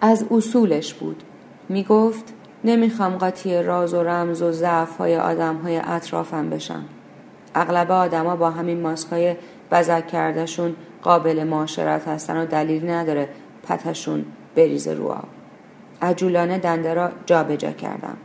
از 0.00 0.24
اصولش 0.30 0.94
بود. 0.94 1.22
می‌گفت 1.68 2.32
نمی‌خوام 2.64 3.16
قاطی 3.16 3.62
راز 3.62 3.94
و 3.94 4.02
رمز 4.02 4.42
و 4.42 4.52
ضعف 4.52 4.96
های 4.96 5.16
آدم 5.16 5.56
های 5.56 5.76
اطرافم 5.84 6.50
بشم 6.50 6.84
اغلب 7.54 7.90
آدما 7.90 8.36
با 8.36 8.50
همین 8.50 8.80
ماسک 8.80 9.12
های 9.12 9.36
بزک 9.70 10.06
کردهشون 10.06 10.76
قابل 11.02 11.44
معاشرت 11.44 12.08
هستن 12.08 12.36
و 12.36 12.46
دلیل 12.46 12.90
نداره 12.90 13.28
پتشون 13.62 14.24
بریزه 14.54 14.94
رو 14.94 15.08
آب. 15.08 15.28
عجولانه 16.02 16.58
دنده 16.58 16.94
را 16.94 17.10
جابجا 17.26 17.56
جا 17.56 17.70
کردم. 17.70 18.16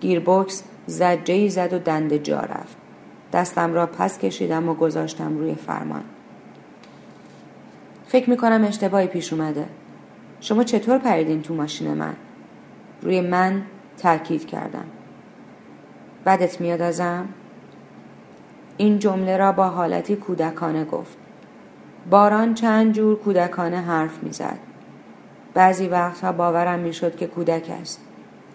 گیربکس 0.00 0.62
زجه 0.86 1.48
زد 1.48 1.72
و 1.72 1.78
دنده 1.78 2.18
جا 2.18 2.40
رفت. 2.40 2.76
دستم 3.32 3.74
را 3.74 3.86
پس 3.86 4.18
کشیدم 4.18 4.68
و 4.68 4.74
گذاشتم 4.74 5.38
روی 5.38 5.54
فرمان. 5.54 6.02
فکر 8.06 8.30
می‌کنم 8.30 8.64
اشتباهی 8.64 9.06
پیش 9.06 9.32
اومده. 9.32 9.66
شما 10.40 10.64
چطور 10.64 10.98
پریدین 10.98 11.42
تو 11.42 11.54
ماشین 11.54 11.94
من؟ 11.94 12.14
روی 13.02 13.20
من 13.20 13.62
تاکید 13.98 14.46
کردم. 14.46 14.84
بدت 16.26 16.60
میاد 16.60 16.82
ازم؟ 16.82 17.28
این 18.76 18.98
جمله 18.98 19.36
را 19.36 19.52
با 19.52 19.68
حالتی 19.68 20.16
کودکانه 20.16 20.84
گفت. 20.84 21.16
باران 22.10 22.54
چند 22.54 22.92
جور 22.92 23.18
کودکانه 23.18 23.80
حرف 23.80 24.22
می‌زد. 24.22 24.58
بعضی 25.54 25.88
وقتها 25.88 26.32
باورم 26.32 26.78
می‌شد 26.78 27.16
که 27.16 27.26
کودک 27.26 27.70
است. 27.80 28.00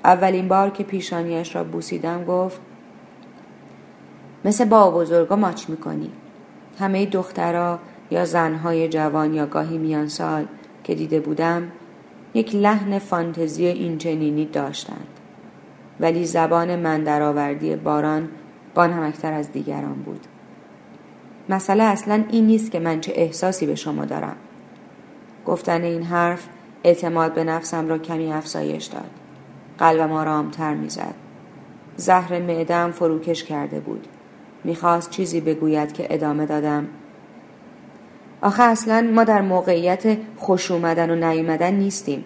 اولین 0.03 0.47
بار 0.47 0.69
که 0.69 0.83
پیشانیش 0.83 1.55
را 1.55 1.63
بوسیدم 1.63 2.25
گفت 2.25 2.59
مثل 4.45 4.65
با 4.65 4.91
بزرگا 4.91 5.35
ماچ 5.35 5.69
می‌کنی. 5.69 6.11
همه 6.79 7.05
دخترها 7.05 7.79
یا 8.11 8.25
زنهای 8.25 8.89
جوان 8.89 9.33
یا 9.33 9.45
گاهی 9.45 9.77
میان 9.77 10.07
سال 10.07 10.45
که 10.83 10.95
دیده 10.95 11.19
بودم 11.19 11.71
یک 12.35 12.55
لحن 12.55 12.99
فانتزی 12.99 13.65
اینچنینی 13.65 14.45
داشتند. 14.45 15.07
ولی 15.99 16.25
زبان 16.25 16.75
من 16.75 17.03
درآوردی 17.03 17.75
باران 17.75 18.29
بانمکتر 18.75 19.33
از 19.33 19.51
دیگران 19.51 19.93
بود. 19.93 20.25
مسئله 21.49 21.83
اصلا 21.83 22.23
این 22.29 22.47
نیست 22.47 22.71
که 22.71 22.79
من 22.79 22.99
چه 22.99 23.13
احساسی 23.15 23.65
به 23.65 23.75
شما 23.75 24.05
دارم. 24.05 24.35
گفتن 25.45 25.81
این 25.81 26.03
حرف 26.03 26.47
اعتماد 26.83 27.33
به 27.33 27.43
نفسم 27.43 27.87
را 27.87 27.97
کمی 27.97 28.31
افزایش 28.31 28.85
داد. 28.85 29.09
قلبم 29.77 30.11
آرامتر 30.11 30.73
می‌زد. 30.73 31.13
زهر 31.95 32.39
معدم 32.39 32.91
فروکش 32.91 33.43
کرده 33.43 33.79
بود. 33.79 34.07
می‌خواست 34.63 35.09
چیزی 35.09 35.41
بگوید 35.41 35.93
که 35.93 36.07
ادامه 36.09 36.45
دادم. 36.45 36.87
آخه 38.41 38.63
اصلا 38.63 39.09
ما 39.13 39.23
در 39.23 39.41
موقعیت 39.41 40.17
خوش 40.37 40.71
اومدن 40.71 41.09
و 41.09 41.15
نیومدن 41.29 41.73
نیستیم. 41.73 42.25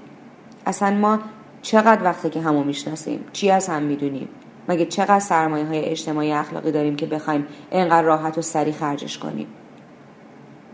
اصلا 0.66 0.92
ما 0.92 1.20
چقدر 1.62 2.04
وقته 2.04 2.30
که 2.30 2.42
همو 2.42 2.64
می‌شناسیم؟ 2.64 3.26
چی 3.34 3.52
از 3.52 3.68
هم 3.68 3.84
می‌دونیم؟ 3.84 4.30
مگه 4.70 4.86
چقدر 4.86 5.20
سرمایه 5.20 5.66
های 5.66 5.86
اجتماعی 5.86 6.32
اخلاقی 6.32 6.72
داریم 6.72 6.96
که 6.96 7.06
بخوایم 7.06 7.48
اینقدر 7.72 8.02
راحت 8.02 8.38
و 8.38 8.42
سریع 8.42 8.74
خرجش 8.74 9.18
کنیم؟ 9.18 9.48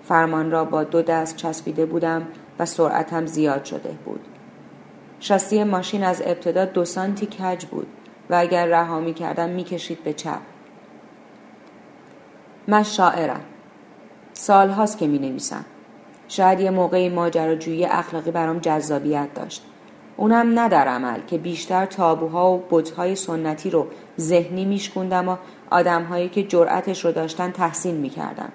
فرمان 0.03 0.51
را 0.51 0.65
با 0.65 0.83
دو 0.83 1.01
دست 1.01 1.35
چسبیده 1.35 1.85
بودم 1.85 2.27
و 2.59 2.65
سرعتم 2.65 3.25
زیاد 3.25 3.65
شده 3.65 3.95
بود. 4.05 4.21
شاسی 5.19 5.63
ماشین 5.63 6.03
از 6.03 6.21
ابتدا 6.25 6.65
دو 6.65 6.85
سانتی 6.85 7.25
کج 7.25 7.65
بود 7.65 7.87
و 8.29 8.35
اگر 8.35 8.65
رها 8.65 8.99
می 8.99 9.13
کردم 9.13 9.49
می 9.49 9.65
به 10.03 10.13
چپ. 10.13 10.39
من 12.67 12.83
شاعرم. 12.83 13.41
سال 14.37 14.69
هاست 14.69 14.97
که 14.97 15.07
می 15.07 15.19
نویسم 15.19 15.65
شاید 16.27 16.59
یه 16.59 16.69
موقعی 16.69 17.09
ماجراجویی 17.09 17.85
اخلاقی 17.85 18.31
برام 18.31 18.59
جذابیت 18.59 19.33
داشت. 19.35 19.65
اونم 20.17 20.59
نه 20.59 20.69
در 20.69 20.87
عمل 20.87 21.19
که 21.27 21.37
بیشتر 21.37 21.85
تابوها 21.85 22.53
و 22.53 22.63
بتهای 22.69 23.15
سنتی 23.15 23.69
رو 23.69 23.87
ذهنی 24.19 24.65
میشکوندم 24.65 25.29
و 25.29 25.35
آدمهایی 25.69 26.29
که 26.29 26.43
جرأتش 26.43 27.05
رو 27.05 27.11
داشتن 27.11 27.51
تحسین 27.51 27.95
می‌کردم 27.95 28.49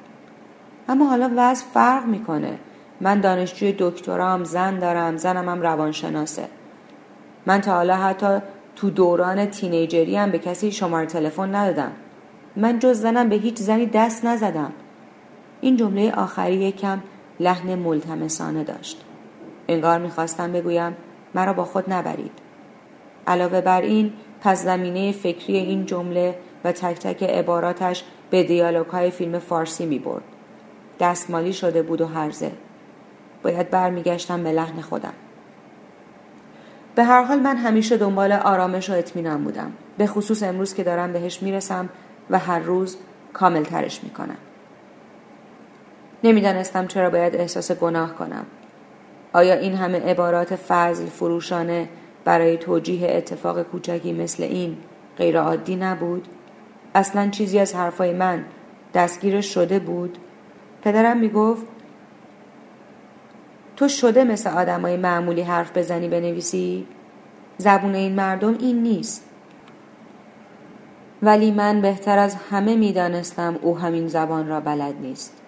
اما 0.89 1.07
حالا 1.07 1.31
وضع 1.37 1.65
فرق 1.75 2.07
می‌کنه. 2.07 2.59
من 3.01 3.21
دانشجوی 3.21 3.75
دکترام 3.79 4.45
زن 4.45 4.79
دارم 4.79 5.17
زنم 5.17 5.49
هم 5.49 5.63
روانشناسه. 5.63 6.45
من 7.47 7.61
تا 7.61 7.73
حالا 7.73 7.97
حتی 7.97 8.39
تو 8.77 8.91
دوران 8.91 9.47
تینیجری 9.47 10.17
هم 10.17 10.31
به 10.31 10.39
کسی 10.39 10.73
شماره 10.73 11.07
تلفن 11.07 11.55
ندادم. 11.55 11.93
من 12.57 12.79
جز 12.79 13.01
زنم 13.01 13.29
به 13.29 13.37
هیچ 13.37 13.59
زنی 13.59 13.87
دست 13.87 14.25
نزدم. 14.25 14.73
این 15.61 15.77
جمله 15.77 16.13
آخری 16.13 16.55
یکم 16.55 17.01
لحن 17.41 17.75
ملتمسانه 17.75 18.65
داشت 18.65 19.05
انگار 19.69 19.99
می‌خواستم 19.99 20.53
بگویم 20.53 20.97
مرا 21.35 21.53
با 21.53 21.65
خود 21.65 21.93
نبرید 21.93 22.33
علاوه 23.27 23.61
بر 23.61 23.81
این 23.81 24.13
پس 24.41 24.65
زمینه 24.65 25.13
فکری 25.13 25.57
این 25.57 25.87
جمله 25.87 26.35
و 26.65 26.73
تک 26.73 26.99
تک 26.99 27.23
عباراتش 27.23 28.05
به 28.31 28.45
دیالوگ 28.45 28.87
های 28.87 29.11
فیلم 29.11 29.39
فارسی 29.39 29.87
می 29.87 29.99
برد. 29.99 30.23
دستمالی 31.01 31.53
شده 31.53 31.83
بود 31.83 32.01
و 32.01 32.07
هرزه. 32.07 32.53
باید 33.43 33.71
برمیگشتم 33.71 34.43
به 34.43 34.53
لحن 34.53 34.81
خودم. 34.81 35.13
به 36.95 37.05
هر 37.05 37.23
حال 37.23 37.39
من 37.39 37.57
همیشه 37.57 37.97
دنبال 37.97 38.33
آرامش 38.33 38.91
و 38.91 38.93
اطمینان 38.93 39.45
بودم. 39.45 39.73
به 39.99 40.07
خصوص 40.07 40.43
امروز 40.43 40.75
که 40.75 40.85
دارم 40.85 41.13
بهش 41.13 41.43
می‌رسم 41.43 41.89
و 42.31 42.39
هر 42.39 42.59
روز 42.59 42.97
کامل 43.33 43.63
ترش 43.63 44.05
می‌کنم. 44.05 44.37
نمی‌دانستم 46.25 46.87
چرا 46.87 47.11
باید 47.11 47.37
احساس 47.37 47.73
گناه 47.73 48.15
کنم. 48.15 48.47
آیا 49.33 49.55
این 49.55 49.75
همه 49.75 50.01
عبارات 50.01 50.57
فضل 50.57 51.07
فروشانه 51.07 51.89
برای 52.25 52.57
توجیه 52.57 53.09
اتفاق 53.11 53.63
کوچکی 53.63 54.13
مثل 54.13 54.43
این 54.43 54.77
غیر 55.17 55.41
عادی 55.41 55.77
نبود؟ 55.77 56.29
اصلا 56.95 57.31
چیزی 57.31 57.59
از 57.59 57.75
حرفای 57.75 58.13
من 58.13 58.45
دستگیرش 58.95 59.55
شده 59.55 59.79
بود؟ 59.79 60.19
پدرم 60.83 61.17
می‌گفت 61.17 61.67
تو 63.77 63.89
شده 63.89 64.25
مثل 64.25 64.51
آدمای 64.51 64.97
معمولی 64.97 65.43
حرف 65.43 65.77
بزنی 65.77 66.09
بنویسی؟ 66.09 66.87
زبون 67.59 67.95
این 67.95 68.15
مردم 68.15 68.59
این 68.59 68.83
نیست. 68.83 69.25
ولی 71.23 71.51
من 71.51 71.81
بهتر 71.81 72.19
از 72.19 72.35
همه 72.51 72.77
می‌دانستم 72.77 73.59
او 73.63 73.79
همین 73.79 74.09
زبان 74.09 74.49
را 74.49 74.61
بلد 74.61 74.95
نیست. 75.01 75.40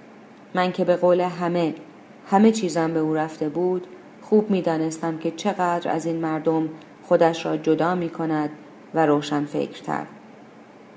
من 0.54 0.73
که 0.73 0.85
به 0.85 0.97
قول 0.97 1.21
همه 1.21 1.75
همه 2.30 2.52
چیزم 2.52 2.94
به 2.94 3.00
او 3.00 3.14
رفته 3.14 3.49
بود 3.49 3.87
خوب 4.23 4.50
می‌دانستم 4.50 5.18
که 5.18 5.30
چقدر 5.30 5.90
از 5.90 6.06
این 6.06 6.16
مردم 6.16 6.68
خودش 7.02 7.47
را 7.47 7.56
جدا 7.56 7.94
می 7.94 8.09
کند 8.09 8.50
و 8.94 9.06
روشن 9.06 9.44
فکرتر. 9.44 10.06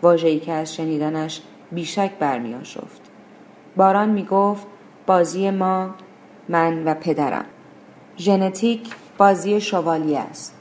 واجهی 0.02 0.40
که 0.40 0.52
از 0.52 0.76
شنیدنش 0.76 1.42
بیشک 1.72 2.12
برمی 2.20 2.56
آشفت. 2.56 3.02
باران 3.76 4.10
می 4.10 4.24
گفت 4.24 4.68
بازی 5.06 5.50
ما 5.50 5.90
من 6.50 6.84
و 6.84 6.94
پدرم. 6.94 7.46
ژنتیک 8.18 8.90
بازی 9.18 9.62
شوالیه 9.62 10.20
است. 10.20 10.55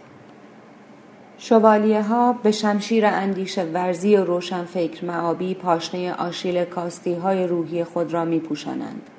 شوالیه 1.38 2.02
ها 2.02 2.32
به 2.32 2.50
شمشیر 2.50 3.06
اندیشه 3.06 3.64
ورزی 3.64 4.16
و 4.16 4.24
روشن 4.24 4.64
فکر 4.64 5.04
معابی 5.04 5.54
پاشنه 5.54 6.12
آشیل 6.12 6.64
کاستی 6.64 7.14
های 7.14 7.46
روحی 7.46 7.84
خود 7.84 8.12
را 8.12 8.24
می 8.24 8.40
پوشانند. 8.40 9.10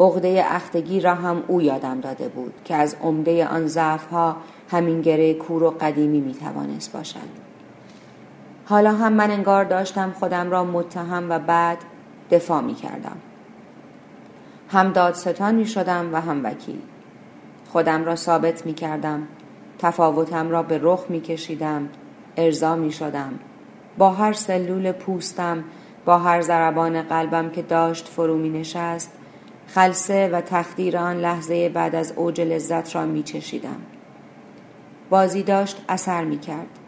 عقده 0.00 0.44
اختگی 0.48 1.00
را 1.00 1.14
هم 1.14 1.42
او 1.48 1.62
یادم 1.62 2.00
داده 2.00 2.28
بود 2.28 2.54
که 2.64 2.74
از 2.74 2.96
عمده 3.02 3.46
آن 3.46 3.66
ضعف 3.66 4.06
ها 4.06 4.36
همین 4.70 5.00
گره 5.00 5.34
کور 5.34 5.62
و 5.62 5.70
قدیمی 5.70 6.20
می 6.20 6.34
توانست 6.34 6.92
باشد. 6.92 7.46
حالا 8.64 8.92
هم 8.92 9.12
من 9.12 9.30
انگار 9.30 9.64
داشتم 9.64 10.14
خودم 10.18 10.50
را 10.50 10.64
متهم 10.64 11.30
و 11.30 11.38
بعد 11.38 11.78
دفاع 12.30 12.60
می 12.60 12.74
کردم. 12.74 13.16
هم 14.68 14.92
دادستان 14.92 15.54
می 15.54 15.66
شدم 15.66 16.14
و 16.14 16.20
هم 16.20 16.44
وکیل. 16.44 16.80
خودم 17.72 18.04
را 18.04 18.16
ثابت 18.16 18.66
می 18.66 18.74
کردم. 18.74 19.28
تفاوتم 19.78 20.50
را 20.50 20.62
به 20.62 20.80
رخ 20.82 21.04
می 21.08 21.20
کشیدم. 21.20 21.88
ارضا 22.36 22.76
می 22.76 22.92
شدم. 22.92 23.38
با 23.98 24.10
هر 24.10 24.32
سلول 24.32 24.92
پوستم 24.92 25.64
با 26.04 26.18
هر 26.18 26.40
ضربان 26.40 27.02
قلبم 27.02 27.50
که 27.50 27.62
داشت 27.62 28.08
فرو 28.08 28.36
می 28.36 28.48
نشست 28.48 29.12
خلصه 29.66 30.28
و 30.28 30.40
تخدیر 30.40 30.98
آن 30.98 31.16
لحظه 31.16 31.68
بعد 31.68 31.94
از 31.94 32.12
اوج 32.16 32.40
لذت 32.40 32.94
را 32.94 33.06
می 33.06 33.22
چشیدم. 33.22 33.76
بازی 35.10 35.42
داشت 35.42 35.84
اثر 35.88 36.24
می 36.24 36.38
کرد. 36.38 36.78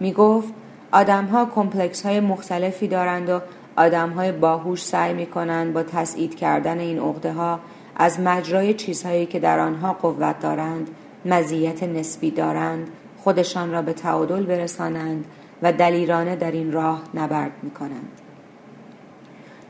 می 0.00 0.12
گفت 0.12 0.54
آدم 0.92 1.24
ها 1.24 1.46
کمپلکس 1.54 2.06
های 2.06 2.20
مختلفی 2.20 2.88
دارند 2.88 3.28
و 3.28 3.40
آدم 3.76 4.10
های 4.10 4.32
باهوش 4.32 4.84
سعی 4.84 5.14
می 5.14 5.26
کنند 5.26 5.72
با 5.72 5.82
تسعید 5.82 6.34
کردن 6.34 6.78
این 6.78 6.98
عقده 6.98 7.32
ها 7.32 7.60
از 7.96 8.20
مجرای 8.20 8.74
چیزهایی 8.74 9.26
که 9.26 9.40
در 9.40 9.58
آنها 9.58 9.92
قوت 9.92 10.40
دارند 10.40 10.90
مزیت 11.24 11.82
نسبی 11.82 12.30
دارند 12.30 12.88
خودشان 13.18 13.72
را 13.72 13.82
به 13.82 13.92
تعادل 13.92 14.42
برسانند 14.42 15.24
و 15.62 15.72
دلیرانه 15.72 16.36
در 16.36 16.50
این 16.50 16.72
راه 16.72 17.02
نبرد 17.14 17.52
می 17.62 17.70
کنند. 17.70 18.20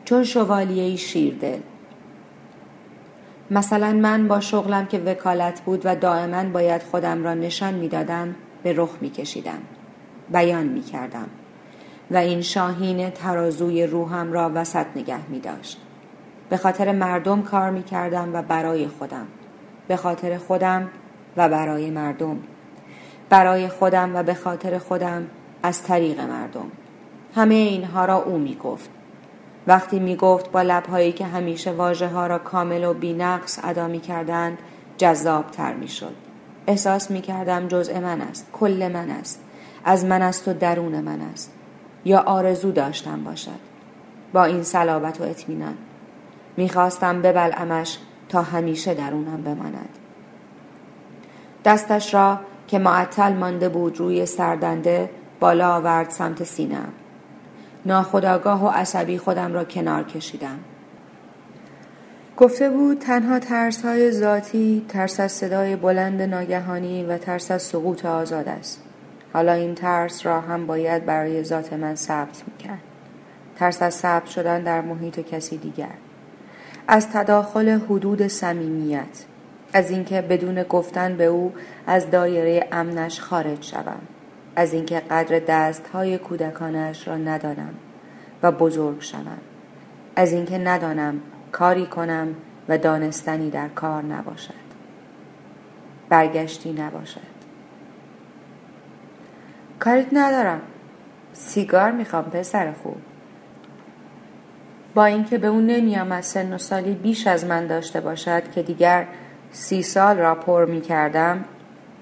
چون 0.05 0.25
شوالیه 0.25 0.97
شیردل 0.97 1.59
مثلا 3.51 3.93
من 3.93 4.29
با 4.29 4.41
شغلم 4.41 4.87
که 4.87 4.99
وکالت 4.99 5.61
بود 5.61 5.83
و 5.85 5.97
دائما 5.97 6.45
باید 6.45 6.83
خودم 6.83 7.25
را 7.25 7.35
نشان 7.35 7.75
می‌دادم 7.75 8.35
به 8.63 8.75
رخ 8.77 8.91
میکشیدم 9.01 9.59
بیان 10.33 10.67
می‌کردم 10.67 11.27
و 12.11 12.17
این 12.17 12.41
شاهین 12.41 13.11
ترازوی 13.11 13.87
روحم 13.87 14.33
را 14.33 14.51
وسط 14.55 14.87
نگه 14.97 15.27
می 15.29 15.41
داشت. 15.41 15.81
به 16.49 16.57
خاطر 16.57 16.93
مردم 16.93 17.43
کار 17.43 17.71
می 17.71 17.83
کردم 17.83 18.35
و 18.35 18.43
برای 18.43 18.89
خودم. 18.89 19.27
به 19.89 19.97
خاطر 19.97 20.39
خودم 20.39 20.89
و 21.37 21.49
برای 21.49 21.91
مردم. 21.91 22.39
برای 23.29 23.69
خودم 23.69 24.17
و 24.17 24.23
به 24.23 24.35
خاطر 24.35 24.79
خودم 24.79 25.27
از 25.63 25.83
طریق 25.83 26.21
مردم. 26.21 26.71
همه 27.35 27.55
اینها 27.55 28.05
را 28.05 28.23
او 28.23 28.39
می 28.39 28.55
گفت. 28.55 28.91
وقتی 29.67 29.99
می 29.99 30.17
گفت 30.17 30.53
با 30.53 30.63
لبهایی 30.63 31.13
که 31.13 31.27
همیشه 31.27 31.73
واجه 31.73 32.09
ها 32.09 32.27
را 32.27 32.39
کامل 32.39 32.85
و 32.85 32.95
بینقص 32.95 33.59
ادا 33.65 33.89
می 33.89 34.01
کردند 34.01 34.59
جذاب 34.97 35.51
تر 35.51 35.75
می 35.75 35.89
شد. 35.89 36.15
احساس 36.67 37.11
می 37.11 37.21
کردم 37.21 37.69
جزء 37.69 38.01
من 38.01 38.21
است. 38.21 38.49
کل 38.53 38.91
من 38.93 39.11
است. 39.11 39.41
از 39.85 40.05
من 40.05 40.23
است 40.23 40.49
و 40.49 40.53
درون 40.53 41.01
من 41.01 41.21
است. 41.21 41.53
یا 42.05 42.21
آرزو 42.21 42.73
داشتم 42.73 43.25
باشد. 43.25 43.61
با 44.33 44.45
این 44.45 44.63
صلابت 44.63 45.21
و 45.21 45.25
اطمینان. 45.25 45.75
می‌خواستم 46.57 47.23
ببلعمش 47.23 47.99
تا 48.29 48.43
همیشه 48.43 48.95
درونم 48.95 49.43
بماند. 49.43 50.00
دستش 51.65 52.15
را 52.15 52.39
که 52.69 52.79
معطل 52.79 53.33
مانده 53.33 53.69
بود 53.69 53.99
روی 53.99 54.27
سردنده 54.27 55.11
بالا 55.41 55.75
آورد 55.75 56.11
سمت 56.11 56.45
سینم. 56.45 56.89
ناخداگاه 57.87 58.65
و 58.65 58.69
عصبی 58.69 59.19
خودم 59.19 59.53
را 59.53 59.65
کنار 59.65 60.05
کشیدم. 60.05 60.59
گفته 62.37 62.71
بود 62.71 62.99
تنها 62.99 63.39
ترس 63.39 63.85
های 63.85 64.11
ذاتی 64.11 64.85
ترس 64.89 65.21
از 65.21 65.33
صدای 65.33 65.77
بلند 65.77 66.23
ناگهانی 66.23 67.05
و 67.05 67.19
ترس 67.19 67.51
از 67.51 67.63
سقوط 67.63 68.07
آزاد 68.07 68.49
است. 68.49 68.83
حالا 69.33 69.53
این 69.53 69.75
ترس 69.75 70.27
را 70.27 70.41
هم 70.41 70.67
باید 70.67 71.07
برای 71.07 71.45
ذات 71.45 71.73
من 71.73 71.95
ثبت 71.95 72.43
می‌کرد. 72.47 72.83
ترس 73.57 73.83
از 73.83 73.95
ثبت 73.95 74.27
شدن 74.27 74.63
در 74.63 74.81
محیط 74.81 75.21
کسی 75.21 75.57
دیگر. 75.57 75.95
از 76.89 77.11
تداخل 77.11 77.69
حدود 77.69 78.27
صمیمیت 78.27 79.25
از 79.73 79.91
اینکه 79.91 80.21
بدون 80.23 80.63
گفتن 80.63 81.17
به 81.17 81.25
او 81.25 81.53
از 81.87 82.11
دایره 82.11 82.69
امنش 82.73 83.21
خارج 83.21 83.63
شوم 83.63 84.01
از 84.57 84.73
اینکه 84.73 85.01
قدر 85.11 85.39
دستهای 85.39 86.19
کودکانش 86.19 87.09
را 87.09 87.17
ندانم 87.17 87.75
و 88.43 88.53
بزرگ 88.53 89.01
شوم 89.01 89.39
از 90.17 90.33
اینکه 90.33 90.59
ندانم 90.59 91.21
کاری 91.53 91.87
کنم 91.87 92.35
و 92.69 92.79
دانستنی 92.79 93.51
در 93.51 93.69
کار 93.69 94.03
نباشد. 94.03 94.71
برگشتی 96.09 96.73
نباشد. 96.73 97.21
کاریت 99.79 100.07
ندارم. 100.13 100.61
سیگار 101.33 101.91
می‌خوام 101.91 102.25
پسر 102.25 102.73
خوب. 102.73 102.97
با 104.95 105.05
اینکه 105.05 105.39
به 105.39 105.47
اون 105.47 105.67
نمیآمد 105.67 106.23
سن 106.23 106.53
و 106.53 106.59
سالی 106.59 106.95
بیش 106.95 107.27
از 107.27 107.45
من 107.45 107.67
داشته 107.67 108.01
باشد 108.01 108.51
که 108.51 108.63
دیگر 108.63 109.07
سی 109.53 109.83
سال 109.83 110.19
را 110.19 110.35
پر 110.35 110.65
می 110.65 110.81
کردم. 110.81 111.45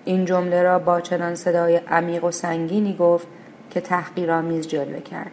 این 0.04 0.24
جمله 0.24 0.62
را 0.62 0.78
با 0.78 1.00
چنان 1.00 1.34
صدای 1.34 1.76
عمیق 1.76 2.24
و 2.24 2.30
سنگینی 2.30 2.96
گفت 2.96 3.26
که 3.70 3.80
تحقیرآمیز 3.80 4.68
جلوه 4.68 5.00
کرد. 5.00 5.30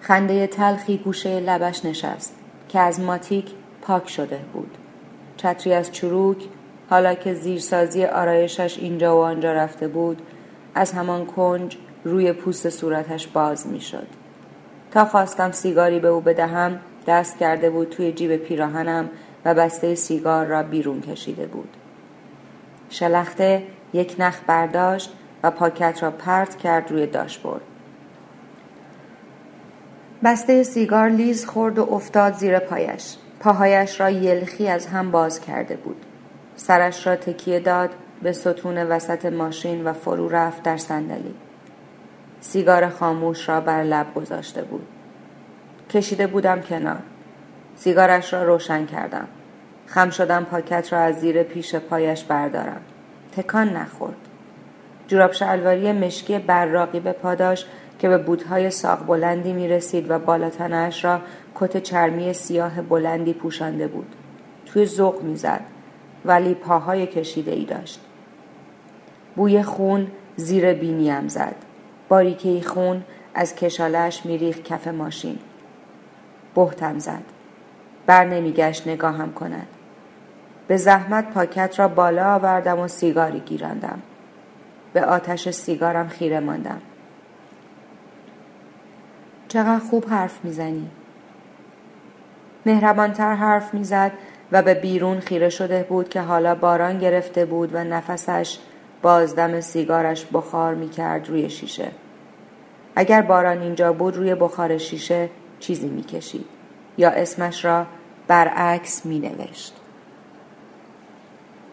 خنده 0.00 0.46
تلخی 0.46 0.98
گوشه 0.98 1.40
لبش 1.40 1.84
نشست 1.84 2.34
که 2.68 2.80
از 2.80 3.00
ماتیک 3.00 3.50
پاک 3.82 4.08
شده 4.08 4.40
بود. 4.52 4.78
چتری 5.36 5.74
از 5.74 5.92
چروک 5.92 6.44
حالا 6.90 7.14
که 7.14 7.34
زیرسازی 7.34 8.04
آرایشش 8.04 8.78
اینجا 8.78 9.16
و 9.16 9.22
آنجا 9.22 9.52
رفته 9.52 9.88
بود 9.88 10.22
از 10.74 10.92
همان 10.92 11.26
کنج 11.26 11.76
روی 12.04 12.32
پوست 12.32 12.68
صورتش 12.68 13.26
باز 13.26 13.66
می‌شد. 13.66 14.06
تا 14.90 15.04
خواستم 15.04 15.50
سیگاری 15.52 16.00
به 16.00 16.08
او 16.08 16.20
بدهم 16.20 16.80
دست 17.10 17.38
کرده 17.38 17.70
بود 17.70 17.88
توی 17.88 18.12
جیب 18.12 18.36
پیراهنم 18.36 19.10
و 19.44 19.54
بسته 19.54 19.94
سیگار 19.94 20.46
را 20.46 20.62
بیرون 20.62 21.00
کشیده 21.00 21.46
بود. 21.46 21.76
شلخته 22.90 23.62
یک 23.92 24.16
نخ 24.18 24.40
برداشت 24.46 25.12
و 25.42 25.50
پاکت 25.50 26.02
را 26.02 26.10
پرت 26.10 26.56
کرد 26.56 26.90
روی 26.90 27.06
داشبورد. 27.06 27.60
بسته 30.24 30.62
سیگار 30.62 31.08
لیز 31.08 31.46
خورد 31.46 31.78
و 31.78 31.94
افتاد 31.94 32.34
زیر 32.34 32.58
پایش. 32.58 33.16
پاهایش 33.40 34.00
را 34.00 34.10
یلخی 34.10 34.68
از 34.68 34.86
هم 34.86 35.10
باز 35.10 35.40
کرده 35.40 35.76
بود. 35.76 36.06
سرش 36.56 37.06
را 37.06 37.16
تکیه 37.16 37.60
داد 37.60 37.90
به 38.22 38.32
ستون 38.32 38.78
وسط 38.78 39.26
ماشین 39.26 39.84
و 39.84 39.92
فرو 39.92 40.28
رفت 40.28 40.62
در 40.62 40.76
صندلی. 40.76 41.34
سیگار 42.40 42.88
خاموش 42.88 43.48
را 43.48 43.60
بر 43.60 43.82
لب 43.82 44.14
گذاشته 44.14 44.62
بود. 44.62 44.86
کشیده 45.90 46.26
بودم 46.26 46.60
کنار. 46.60 47.02
سیگارش 47.76 48.32
را 48.32 48.42
روشن 48.42 48.86
کردم. 48.86 49.28
خم 49.86 50.10
شدم 50.10 50.44
پاکت 50.44 50.92
را 50.92 50.98
از 50.98 51.20
زیر 51.20 51.42
پیش 51.42 51.74
پایش 51.74 52.24
بردارم. 52.24 52.80
تکان 53.36 53.68
نخورد. 53.68 54.16
جوراب 55.08 55.32
شلواری 55.32 55.92
مشکی 55.92 56.38
براقی 56.38 57.00
به 57.00 57.12
پاداش 57.12 57.66
که 57.98 58.08
به 58.08 58.18
بودهای 58.18 58.70
ساق 58.70 59.06
بلندی 59.06 59.52
می 59.52 59.68
رسید 59.68 60.10
و 60.10 60.18
بالاتنش 60.18 61.04
را 61.04 61.20
کت 61.54 61.82
چرمی 61.82 62.32
سیاه 62.32 62.82
بلندی 62.82 63.32
پوشانده 63.32 63.88
بود. 63.88 64.14
توی 64.66 64.86
ذوق 64.86 65.22
می‌زد 65.22 65.60
ولی 66.24 66.54
پاهای 66.54 67.06
کشیده 67.06 67.50
ای 67.50 67.64
داشت. 67.64 68.00
بوی 69.36 69.62
خون 69.62 70.06
زیر 70.36 70.72
بینیم 70.72 71.28
زد. 71.28 71.56
باریکه 72.08 72.60
خون 72.60 73.02
از 73.34 73.54
کشالش 73.54 74.26
میریخ 74.26 74.58
کف 74.58 74.88
ماشین. 74.88 75.38
بهتم 76.54 76.98
زد. 76.98 77.22
بر 78.06 78.24
نمیگشت 78.24 78.88
نگاهم 78.88 79.32
کند. 79.32 79.66
به 80.66 80.76
زحمت 80.76 81.30
پاکت 81.30 81.78
را 81.78 81.88
بالا 81.88 82.34
آوردم 82.34 82.78
و 82.78 82.88
سیگاری 82.88 83.40
گیراندم. 83.40 84.02
به 84.92 85.04
آتش 85.04 85.50
سیگارم 85.50 86.08
خیره 86.08 86.40
ماندم. 86.40 86.80
چقدر 89.48 89.78
خوب 89.78 90.04
حرف 90.08 90.44
می‌زنی. 90.44 90.90
مهربانتر 92.66 93.34
حرف 93.34 93.74
می‌زد 93.74 94.12
و 94.52 94.62
به 94.62 94.74
بیرون 94.74 95.20
خیره 95.20 95.48
شده 95.48 95.86
بود 95.88 96.08
که 96.08 96.20
حالا 96.20 96.54
باران 96.54 96.98
گرفته 96.98 97.44
بود 97.44 97.74
و 97.74 97.84
نفسش 97.84 98.58
بازدم 99.02 99.60
سیگارش 99.60 100.26
بخار 100.32 100.74
می‌کرد 100.74 101.28
روی 101.28 101.50
شیشه. 101.50 101.90
اگر 102.96 103.22
باران 103.22 103.62
اینجا 103.62 103.92
بود 103.92 104.16
روی 104.16 104.34
بخار 104.34 104.78
شیشه 104.78 105.28
چیزی 105.60 105.88
می‌کشید 105.88 106.44
یا 106.98 107.10
اسمش 107.10 107.64
را 107.64 107.86
برعکس 108.28 109.06
مینوشت. 109.06 109.74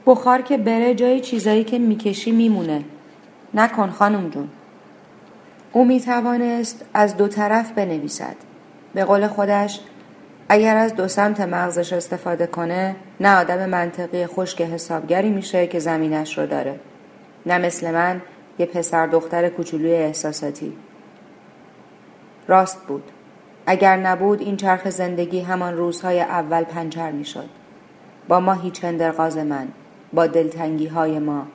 بخار 0.06 0.41
که 0.41 0.58
بره 0.58 0.95
جای 0.95 1.19
چیزایی 1.19 1.63
که 1.63 1.80
می‌کشی 1.80 2.32
میمونه. 2.32 2.84
نکن 3.54 3.89
خانم 3.89 4.30
جون. 4.30 4.50
او 5.73 5.86
می 5.86 6.02
توانست 6.02 6.86
از 6.93 7.17
دو 7.17 7.28
طرف 7.28 7.71
بنویسد. 7.71 8.36
به 8.93 9.06
قول 9.06 9.28
خودش 9.28 9.80
اگر 10.50 10.78
از 10.78 10.95
دو 10.95 11.08
سمت 11.08 11.41
مغزش 11.41 11.93
استفاده 11.93 12.47
کنه 12.47 12.95
نه 13.19 13.39
آدم 13.39 13.69
منطقی 13.69 14.28
خشک 14.28 14.62
حسابگری 14.62 15.30
میشه 15.30 15.67
که 15.67 15.80
زمینش 15.80 16.38
رو 16.38 16.45
داره. 16.45 16.80
نه 17.45 17.58
مثل 17.58 17.91
من 17.91 18.21
یه 18.60 18.65
پسر 18.65 19.08
دختر 19.08 19.50
کوچولوی 19.50 19.93
احساساتی. 19.93 20.73
راست 22.47 22.82
بود. 22.88 23.04
اگر 23.69 23.97
نبود 23.97 24.41
این 24.41 24.58
چرخ 24.58 24.89
زندگی 24.89 25.39
همان 25.41 25.77
روزهای 25.77 26.21
اول 26.21 26.63
پنچر 26.63 27.12
می‌شد. 27.12 27.49
با 28.27 28.39
ما 28.39 28.53
هیچ 28.53 28.84
هندرغاز 28.84 29.38
من. 29.38 29.67
با 30.13 30.27
دلتنگی 30.27 30.88
های 30.88 31.19
ما. 31.19 31.47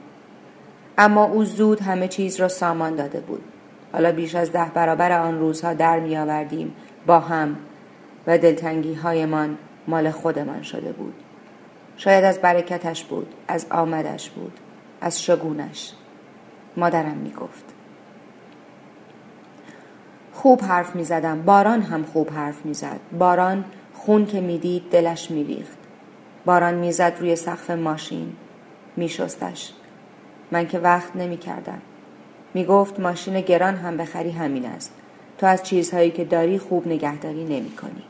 اما 0.98 1.24
او 1.24 1.44
زود 1.44 1.80
همه 1.80 2.08
چیز 2.08 2.40
را 2.40 2.48
سامان 2.48 2.94
داده 2.96 3.20
بود. 3.20 3.42
حالا 3.92 4.12
بیش 4.12 4.34
از 4.34 4.52
ده 4.52 4.70
برابر 4.74 5.20
آن 5.20 5.38
روزها 5.38 5.74
در 5.74 6.00
می 6.00 6.16
آوردیم 6.16 6.74
با 7.06 7.20
هم 7.20 7.56
و 8.26 8.38
دلتنگی 8.38 8.94
هایمان 8.94 9.58
مال 9.88 10.10
خودمان 10.10 10.62
شده 10.62 10.92
بود. 10.92 11.14
شاید 11.96 12.24
از 12.24 12.38
برکتش 12.38 13.04
بود، 13.04 13.34
از 13.48 13.66
آمدش 13.70 14.30
بود، 14.30 14.52
از 15.00 15.22
شگونش. 15.22 15.92
مادرم 16.76 17.16
می 17.16 17.30
گفت. 17.30 17.64
خوب 20.32 20.62
حرف 20.62 20.96
می 20.96 21.04
زدم. 21.04 21.42
باران 21.42 21.82
هم 21.82 22.02
خوب 22.02 22.30
حرف 22.30 22.66
می 22.66 22.74
زد. 22.74 23.00
باران 23.18 23.64
خون 23.94 24.26
که 24.26 24.40
می 24.40 24.58
دید 24.58 24.82
دلش 24.90 25.30
می 25.30 25.44
ریخت. 25.44 25.78
باران 26.44 26.74
می 26.74 26.92
زد 26.92 27.16
روی 27.20 27.36
سقف 27.36 27.70
ماشین. 27.70 28.32
می 28.96 29.08
شستش. 29.08 29.72
من 30.50 30.66
که 30.66 30.78
وقت 30.78 31.16
نمی 31.16 31.36
کردم. 31.36 31.82
می 32.54 32.64
گفت 32.64 33.00
ماشین 33.00 33.40
گران 33.40 33.76
هم 33.76 33.96
بخری 33.96 34.30
همین 34.30 34.66
است. 34.66 34.92
تو 35.38 35.46
از 35.46 35.62
چیزهایی 35.62 36.10
که 36.10 36.24
داری 36.24 36.58
خوب 36.58 36.86
نگهداری 36.88 37.44
نمی 37.44 37.70
کنی. 37.70 38.02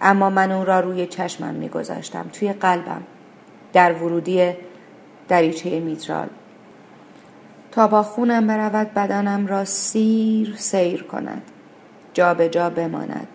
اما 0.00 0.30
من 0.30 0.52
اون 0.52 0.66
را 0.66 0.80
روی 0.80 1.06
چشمم 1.06 1.54
می 1.54 1.68
گذاشتم. 1.68 2.26
توی 2.32 2.52
قلبم. 2.52 3.02
در 3.72 3.92
ورودی 3.92 4.52
دریچه 5.28 5.80
میترال. 5.80 6.28
تا 7.76 7.86
با 7.86 8.02
خونم 8.02 8.46
برود 8.46 8.94
بدنم 8.94 9.46
را 9.46 9.64
سیر 9.64 10.54
سیر 10.56 11.02
کند. 11.02 11.42
جا 12.14 12.34
به 12.34 12.48
جا 12.48 12.70
بماند. 12.70 13.28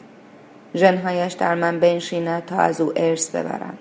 ژنهایش 0.76 1.34
در 1.34 1.56
من 1.56 1.80
بنشیند 1.80 2.46
تا 2.46 2.58
از 2.58 2.82
او 2.82 2.94
ارث 2.96 3.30
ببرم. 3.30 3.78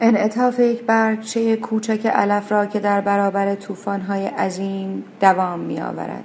انعطاف 0.00 0.60
یک 0.60 0.82
برگچه 0.82 1.56
کوچک 1.56 2.06
علف 2.06 2.52
را 2.52 2.66
که 2.66 2.80
در 2.80 3.00
برابر 3.00 3.54
طوفان‌های 3.54 4.26
عظیم 4.26 5.04
دوام 5.20 5.60
می 5.60 5.80
آورد. 5.80 6.24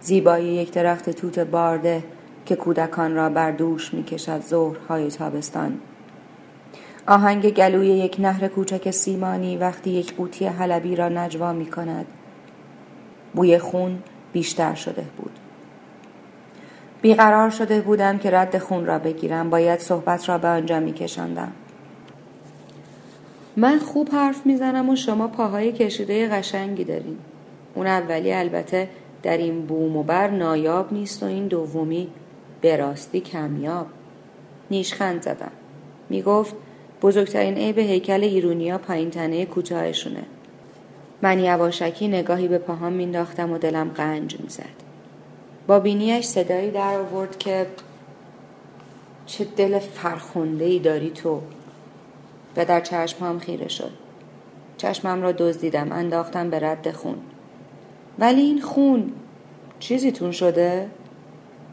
زیبایی 0.00 0.48
یک 0.48 0.72
درخت 0.72 1.10
توت 1.10 1.38
بارده 1.38 2.04
که 2.46 2.56
کودکان 2.56 3.14
را 3.14 3.28
بر 3.28 3.50
دوش 3.50 3.94
می 3.94 4.04
کشد 4.04 4.40
ظهرهای 4.40 5.10
تابستان. 5.10 5.78
آهنگ 7.06 7.50
گلوی 7.50 7.86
یک 7.86 8.16
نهر 8.18 8.48
کوچک 8.48 8.90
سیمانی 8.90 9.56
وقتی 9.56 9.90
یک 9.90 10.16
قوطی 10.16 10.46
حلبی 10.46 10.96
را 10.96 11.08
نجوا 11.08 11.52
می 11.52 11.66
کند. 11.66 12.06
بوی 13.34 13.58
خون 13.58 13.98
بیشتر 14.32 14.74
شده 14.74 15.04
بود. 15.16 15.30
بیقرار 17.02 17.50
شده 17.50 17.80
بودم 17.80 18.18
که 18.18 18.30
رد 18.30 18.58
خون 18.58 18.86
را 18.86 18.98
بگیرم 18.98 19.50
باید 19.50 19.80
صحبت 19.80 20.28
را 20.28 20.38
به 20.38 20.48
آنجا 20.48 20.80
می 20.80 20.92
کشندم. 20.92 21.52
من 23.56 23.78
خوب 23.78 24.08
حرف 24.12 24.46
می‌زنم 24.46 24.88
و 24.88 24.96
شما 24.96 25.28
پاهای 25.28 25.72
کشیده 25.72 26.28
قشنگی 26.28 26.84
دارین 26.84 27.18
اون 27.74 27.86
اولی 27.86 28.32
البته 28.32 28.88
در 29.22 29.36
این 29.36 29.66
بوم 29.66 29.96
و 29.96 30.02
بر 30.02 30.30
نایاب 30.30 30.92
نیست 30.92 31.22
و 31.22 31.26
این 31.26 31.46
دومی 31.46 32.08
به 32.60 32.76
راستی 32.76 33.20
کمیاب 33.20 33.86
نیشخند 34.70 35.22
زدم 35.22 35.50
می‌گفت 36.10 36.54
بزرگترین 37.02 37.56
عیب 37.56 37.78
هیکل 37.78 38.22
ایرونیا 38.24 38.78
پایین 38.78 39.10
تنه 39.10 39.46
کوتاهشونه. 39.46 40.22
من 41.22 41.38
یواشکی 41.38 42.08
نگاهی 42.08 42.48
به 42.48 42.58
پاهام 42.58 42.92
مینداختم 42.92 43.52
و 43.52 43.58
دلم 43.58 43.88
قنج 43.88 44.40
می‌زد. 44.40 44.82
با 45.66 45.78
بینیش 45.78 46.24
صدایی 46.24 46.70
در 46.70 46.98
آورد 46.98 47.38
که 47.38 47.66
چه 49.26 49.44
دل 49.44 49.78
فرخنده 49.78 50.64
ای 50.64 50.78
داری 50.78 51.10
تو. 51.10 51.40
و 52.56 52.64
در 52.64 52.80
چشمام 52.80 53.38
خیره 53.38 53.68
شد. 53.68 53.90
چشمم 54.76 55.22
را 55.22 55.32
دزدیدم 55.32 55.92
انداختم 55.92 56.50
به 56.50 56.60
رد 56.60 56.90
خون. 56.90 57.16
ولی 58.18 58.40
این 58.40 58.60
خون 58.60 59.12
چیزیتون 59.80 60.32
شده؟ 60.32 60.88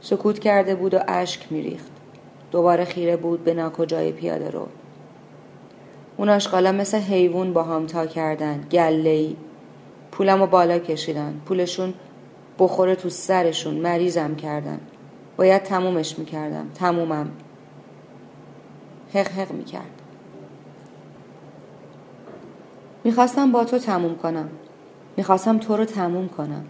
سکوت 0.01 0.39
کرده 0.39 0.75
بود 0.75 0.93
و 0.93 0.99
اشک 1.07 1.51
میریخت. 1.51 1.91
دوباره 2.51 2.85
خیره 2.85 3.17
بود 3.17 3.43
به 3.43 3.53
ناکجای 3.53 4.11
پیاده 4.11 4.49
رو. 4.49 4.67
اون 6.19 6.29
آشقالا 6.29 6.71
مثل 6.71 6.97
حیوان 6.97 7.53
با 7.53 7.63
هم 7.63 7.85
تا 7.85 8.05
کردن 8.05 8.67
گله 8.71 9.35
پولم 10.11 10.39
رو 10.39 10.47
بالا 10.47 10.79
کشیدن. 10.79 11.41
پولشون 11.45 11.93
بخوره 12.59 12.95
تو 12.95 13.09
سرشون 13.09 13.75
مریضم 13.75 14.35
کردن. 14.35 14.79
باید 15.37 15.63
تمومش 15.63 16.19
می‌کردم. 16.19 16.69
تمومم. 16.75 17.31
حق 19.13 19.27
حق 19.27 19.51
می‌کرد. 19.51 20.01
می‌خواستم 23.03 23.51
با 23.51 23.65
تو 23.65 23.77
تموم 23.77 24.15
کنم. 24.15 24.49
می‌خواستم 25.17 25.57
تو 25.57 25.77
رو 25.77 25.85
تموم 25.85 26.27
کنم. 26.27 26.65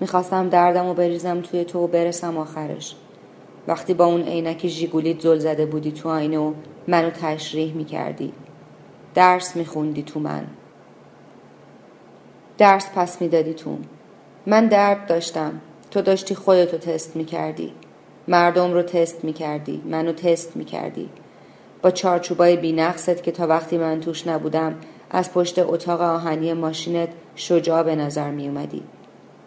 می‌خواستم 0.00 0.48
دردم 0.48 0.86
و 0.86 0.94
بریزم 0.94 1.40
توی 1.40 1.64
تو 1.64 1.78
و 1.78 1.86
برسم 1.86 2.38
آخرش. 2.38 2.96
وقتی 3.68 3.94
با 3.94 4.04
اون 4.04 4.22
عینک 4.22 4.68
ژیگولیت 4.68 5.20
زل 5.20 5.38
زده 5.38 5.66
بودی 5.66 5.92
تو 5.92 6.08
آینه 6.08 6.38
و 6.38 6.52
منو 6.88 7.10
تشریح 7.10 7.74
می‌کردی. 7.74 8.32
درس 9.14 9.56
میخوندی 9.56 10.02
تو 10.02 10.20
من. 10.20 10.46
درس 12.58 12.88
پس 12.94 13.22
می‌دادی 13.22 13.54
تو. 13.54 13.78
من 14.46 14.66
درد 14.66 15.06
داشتم. 15.06 15.60
تو 15.90 16.02
داشتی 16.02 16.34
خودتو 16.34 16.78
تست 16.78 17.16
می‌کردی. 17.16 17.72
مردم 18.28 18.72
رو 18.72 18.82
تست 18.82 19.24
می‌کردی. 19.24 19.82
منو 19.84 20.12
تست 20.12 20.56
می‌کردی. 20.56 21.08
با 21.82 21.90
چارچوبای 21.90 22.56
بینقصت 22.56 23.22
که 23.22 23.32
تا 23.32 23.46
وقتی 23.46 23.78
من 23.78 24.00
توش 24.00 24.26
نبودم 24.26 24.74
از 25.10 25.32
پشت 25.32 25.58
اتاق 25.58 26.00
آهنی 26.00 26.52
ماشینت 26.52 27.08
شجاع 27.34 27.82
به 27.82 27.96
نظر 27.96 28.30
میومدی. 28.30 28.82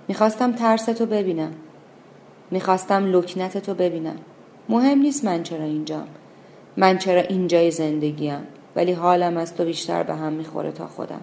می‌خواستم 0.07 0.51
ترستو 0.51 1.05
ببینم. 1.05 1.51
می‌خواستم 2.51 3.05
لکنتتو 3.05 3.73
ببینم. 3.73 4.17
مهم 4.69 4.99
نیست 4.99 5.25
من 5.25 5.43
چرا 5.43 5.63
اینجام. 5.63 6.07
من 6.77 6.97
چرا 6.97 7.21
اینجای 7.21 7.71
زندگیم. 7.71 8.47
ولی 8.75 8.91
حالم 8.91 9.37
از 9.37 9.55
تو 9.55 9.65
بیشتر 9.65 10.03
به 10.03 10.15
هم 10.15 10.33
می‌خوره 10.33 10.71
تا 10.71 10.87
خودم. 10.87 11.21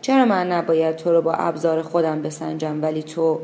چرا 0.00 0.24
من 0.24 0.52
نباید 0.52 0.96
تو 0.96 1.12
رو 1.12 1.22
با 1.22 1.32
ابزار 1.32 1.82
خودم 1.82 2.22
بسنجم 2.22 2.82
ولی 2.82 3.02
تو؟ 3.02 3.40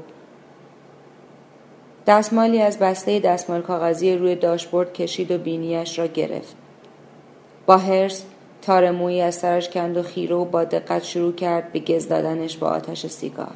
دستمالی 2.07 2.63
از 2.63 2.79
بسته 2.79 3.21
دستمال 3.21 3.63
کاغذی 3.63 4.17
روی 4.17 4.35
داشبورد 4.35 4.93
کشید 4.93 5.31
و 5.31 5.39
بینیش 5.39 5.99
را 5.99 6.07
گرفت. 6.07 6.57
با 7.67 7.77
هرس 7.77 8.25
تار 8.63 8.91
مویی 8.91 9.21
از 9.21 9.35
سرش 9.35 9.69
کند 9.69 9.97
و 9.97 10.03
خیره 10.03 10.37
و 10.37 10.45
با 10.45 10.65
دقت 10.65 11.05
شروع 11.05 11.33
کرد 11.33 11.73
به 11.73 11.79
گز 11.79 12.09
دادنش 12.09 12.57
با 12.57 12.69
آتش 12.69 13.07
سیگار. 13.07 13.55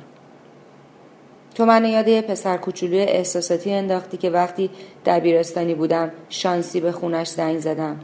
تو 1.55 1.65
من 1.65 1.85
یاد 1.85 2.21
پسر 2.21 2.57
کوچولوی 2.57 3.01
احساساتی 3.01 3.73
انداختی 3.73 4.17
که 4.17 4.31
وقتی 4.31 4.71
دبیرستانی 5.07 5.75
بودم 5.75 6.11
شانسی 6.29 6.81
به 6.81 6.93
خونش 6.93 7.29
زنگ 7.29 7.59
زدم. 7.59 8.01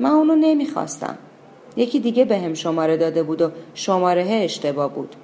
من 0.00 0.10
اونو 0.10 0.36
نمی‌خواستم. 0.36 1.18
یکی 1.76 2.00
دیگه 2.00 2.24
به 2.24 2.38
هم 2.38 2.54
شماره 2.54 2.96
داده 2.96 3.22
بود 3.22 3.42
و 3.42 3.50
شماره 3.74 4.26
اشتباه 4.28 4.94
بود. 4.94 5.16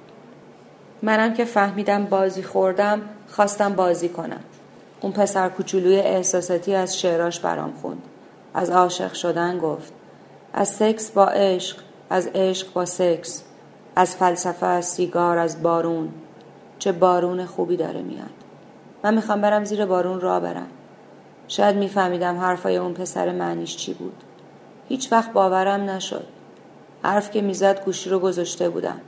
منم 1.01 1.33
که 1.33 1.45
فهمیدم 1.45 2.05
بازی 2.05 2.43
خوردم 2.43 3.01
خواستم 3.27 3.73
بازی 3.73 4.09
کنم. 4.09 4.39
اون 5.01 5.11
پسر 5.11 5.49
کوچولوی 5.49 5.95
احساساتی 5.95 6.75
از 6.75 6.99
شعراش 6.99 7.39
برام 7.39 7.73
خوند. 7.81 8.01
از 8.53 8.69
عاشق 8.69 9.13
شدن 9.13 9.57
گفت 9.57 9.93
از 10.53 10.69
سکس 10.69 11.11
با 11.11 11.25
عشق 11.25 11.77
از 12.09 12.29
عشق 12.35 12.73
با 12.73 12.85
سکس 12.85 13.43
از 13.95 14.15
فلسفه 14.15 14.65
از 14.65 14.85
سیگار 14.85 15.37
از 15.37 15.63
بارون. 15.63 16.09
چه 16.79 16.91
بارون 16.91 17.45
خوبی 17.45 17.77
داره 17.77 18.01
میاد. 18.01 18.29
من 19.03 19.13
می‌خوام 19.13 19.41
برم 19.41 19.65
زیر 19.65 19.85
بارون 19.85 20.21
را 20.21 20.39
برم. 20.39 20.67
شاید 21.47 21.75
میفهمیدم 21.75 22.37
حرفای 22.37 22.77
اون 22.77 22.93
پسر 22.93 23.31
معنیش 23.31 23.77
چی 23.77 23.93
بود. 23.93 24.23
هیچ 24.89 25.11
وقت 25.11 25.33
باورم 25.33 25.89
نشد. 25.89 26.25
حرف 27.03 27.31
که 27.31 27.41
می‌زد 27.41 27.85
گوشی 27.85 28.09
رو 28.09 28.19
گذاشته 28.19 28.69
بودم. 28.69 29.01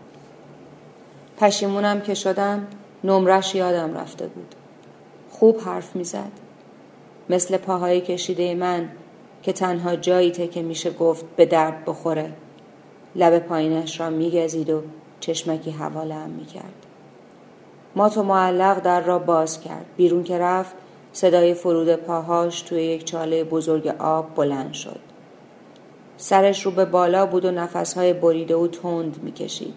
پشیمونم 1.38 2.02
که 2.02 2.14
شدم 2.14 2.68
نمرش 3.04 3.56
یادم 3.56 3.98
رفته 3.98 4.28
بود. 4.28 4.56
خوب 5.32 5.62
حرف 5.62 5.96
می‌زد. 5.96 6.32
مثل 7.30 7.58
پاهای 7.58 8.02
کشیده 8.02 8.56
من 8.56 8.90
که 9.44 9.54
تنها 9.54 9.96
جایی 9.96 10.32
که 10.32 10.62
میشه 10.62 10.92
گفت 10.92 11.26
به 11.36 11.46
درد 11.46 11.86
بخوره. 11.86 12.32
لب 13.16 13.40
پایینش 13.40 14.00
را 14.00 14.10
میگزید 14.10 14.70
و 14.70 14.82
چشمکی 15.20 15.72
حواله 15.72 16.16
هم 16.16 16.30
می‌کرد. 16.30 16.74
ما 17.96 18.10
تو 18.10 18.24
معلق 18.24 18.80
در 18.80 19.02
را 19.02 19.20
باز 19.20 19.62
کرد. 19.62 19.86
بیرون 19.98 20.24
که 20.24 20.38
رفت 20.38 20.76
صدای 21.14 21.54
فرود 21.54 21.96
پاهاش 21.96 22.62
توی 22.62 22.84
یک 22.84 23.06
چاله 23.06 23.44
بزرگ 23.44 23.88
آب 23.88 24.36
بلند 24.36 24.74
شد. 24.74 25.00
سرش 26.22 26.66
رو 26.66 26.72
به 26.72 26.86
بالا 26.86 27.26
بود 27.26 27.46
و 27.46 27.52
نفسهای 27.52 28.14
بریده 28.14 28.56
و 28.56 28.68
تند 28.68 29.20
می‌کشید. 29.24 29.74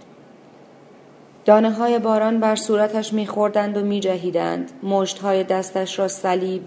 دانه 1.44 1.70
های 1.70 1.98
باران 1.98 2.40
بر 2.40 2.56
صورتش 2.56 3.12
میخوردند 3.12 3.76
و 3.76 3.80
میجهیدند. 3.80 4.70
مشت 4.82 5.18
های 5.18 5.44
دستش 5.44 5.98
را 5.98 6.08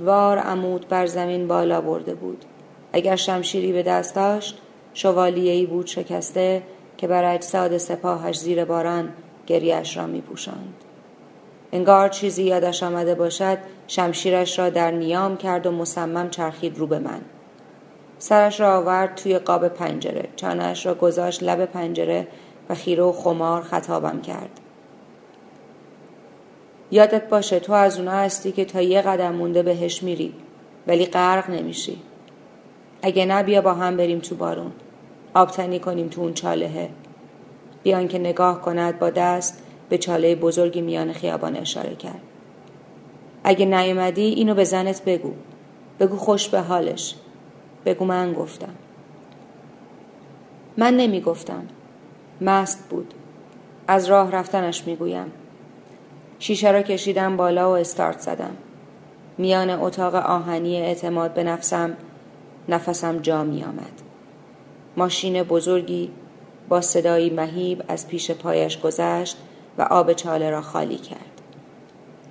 وار 0.01 0.37
عمود 0.37 0.87
بر 0.87 1.05
زمین 1.05 1.47
بالا 1.47 1.81
برده 1.81 2.15
بود. 2.15 2.45
اگر 2.93 3.15
شمشیری 3.15 3.73
به 3.73 3.83
دست 3.83 4.15
داشت 4.15 4.57
شوالیهای 4.93 5.65
بود 5.65 5.85
شکسته 5.85 6.63
که 6.97 7.07
بر 7.07 7.33
اجساد 7.35 7.77
سپاهش 7.77 8.39
زیر 8.39 8.65
باران 8.65 9.09
گریش 9.47 9.97
را 9.97 10.07
میپوشاند. 10.07 10.73
انگار 11.71 12.09
چیزی 12.09 12.43
یادش 12.43 12.83
آمده 12.83 13.15
باشد 13.15 13.57
شمشیرش 13.87 14.59
را 14.59 14.69
در 14.69 14.91
نیام 14.91 15.37
کرد 15.37 15.65
و 15.65 15.71
مصمم 15.71 16.29
چرخید 16.29 16.77
رو 16.77 16.87
به 16.87 16.99
من. 16.99 17.21
سرش 18.25 18.59
را 18.59 18.77
آورد 18.77 19.15
توی 19.15 19.39
قاب 19.39 19.67
پنجره. 19.67 20.29
چانهش 20.35 20.85
را 20.85 20.95
گذاشت 20.95 21.43
لب 21.43 21.65
پنجره 21.65 22.27
و 22.69 22.75
خیره 22.75 23.03
و 23.03 23.11
خمار 23.11 23.61
خطابم 23.61 24.21
کرد. 24.21 24.59
یادت 26.91 27.29
باشه 27.29 27.59
تو 27.59 27.73
از 27.73 27.99
اونا 27.99 28.11
هستی 28.11 28.51
که 28.51 28.65
تا 28.65 28.81
یه 28.81 29.01
قدم 29.01 29.35
مونده 29.35 29.63
بهش 29.63 30.03
میری 30.03 30.33
ولی 30.87 31.05
غرق 31.05 31.49
نمیشی. 31.49 32.01
اگه 33.01 33.25
نه 33.25 33.43
بیا 33.43 33.61
با 33.61 33.73
هم 33.73 33.97
بریم 33.97 34.19
تو 34.19 34.35
بارون. 34.35 34.71
آبتنی 35.33 35.79
کنیم 35.79 36.07
تو 36.07 36.21
اون 36.21 36.33
چالهه. 36.33 36.89
بیان 37.83 38.07
که 38.07 38.19
نگاه 38.19 38.61
کند 38.61 38.99
با 38.99 39.09
دست 39.09 39.63
به 39.89 39.97
چاله 39.97 40.35
بزرگی 40.35 40.81
میان 40.81 41.13
خیابان 41.13 41.55
اشاره 41.55 41.95
کرد. 41.95 42.21
اگه 43.43 43.65
نیومدی 43.65 44.25
اینو 44.25 44.53
به 44.53 44.63
زنت 44.63 45.01
بگو. 45.05 45.33
بگو 45.99 46.17
خوش 46.17 46.49
به 46.49 46.61
حالش. 46.61 47.15
بگو 47.85 48.05
من 48.05 48.33
گفتم 48.33 48.75
من 50.77 50.97
نمی‌گفتم 50.97 51.67
مست 52.41 52.89
بود 52.89 53.13
از 53.87 54.05
راه 54.05 54.31
رفتنش 54.31 54.87
می‌گویم 54.87 55.31
شیشه 56.39 56.71
را 56.71 56.81
کشیدم 56.81 57.37
بالا 57.37 57.71
و 57.71 57.75
استارت 57.77 58.19
زدم 58.19 58.57
میان 59.37 59.69
اتاق 59.69 60.15
آهنی 60.15 60.77
اعتماد 60.77 61.33
به 61.33 61.43
نفسم 61.43 61.97
نفسم 62.69 63.17
جا 63.17 63.43
می 63.43 63.63
آمد. 63.63 64.01
ماشین 64.97 65.43
بزرگی 65.43 66.11
با 66.69 66.81
صدایی 66.81 67.29
مهیب 67.29 67.83
از 67.87 68.07
پیش 68.07 68.31
پایش 68.31 68.79
گذشت 68.79 69.37
و 69.77 69.81
آب 69.81 70.13
چاله 70.13 70.49
را 70.49 70.61
خالی 70.61 70.97
کرد. 70.97 71.41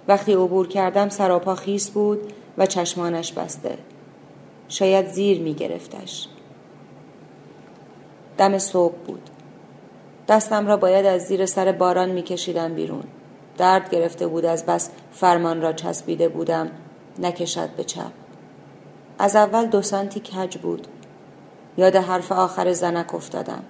وقتی 0.08 0.32
عبور 0.32 0.68
کردم 0.68 1.08
سراپا 1.08 1.54
خیس 1.54 1.90
بود 1.90 2.32
و 2.58 2.66
چشمانش 2.66 3.32
بسته. 3.32 3.78
شاید 4.68 5.08
زیر 5.08 5.40
می 5.40 5.54
گرفتش. 5.54 6.28
دم 8.38 8.58
صبح 8.58 8.96
بود. 9.06 9.30
دستم 10.28 10.66
را 10.66 10.76
باید 10.76 11.06
از 11.06 11.22
زیر 11.22 11.46
سر 11.46 11.72
باران 11.72 12.10
می 12.10 12.22
کشیدم 12.22 12.74
بیرون. 12.74 13.04
درد 13.58 13.90
گرفته 13.90 14.26
بود 14.26 14.44
از 14.44 14.66
بس 14.66 14.90
فرمان 15.12 15.62
را 15.62 15.72
چسبیده 15.72 16.28
بودم 16.28 16.70
نکشد 17.18 17.70
به 17.70 17.84
چپ. 17.84 18.12
از 19.18 19.36
اول 19.36 19.66
دو 19.66 19.82
سانتی 19.82 20.20
کج 20.20 20.58
بود 20.58 20.86
یاد 21.76 21.96
حرف 21.96 22.32
آخر 22.32 22.72
زنک 22.72 23.14
افتادم 23.14 23.62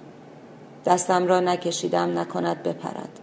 دستم 0.85 1.27
را 1.27 1.39
نکشیدم 1.39 2.19
نکند 2.19 2.63
بپرد 2.63 3.19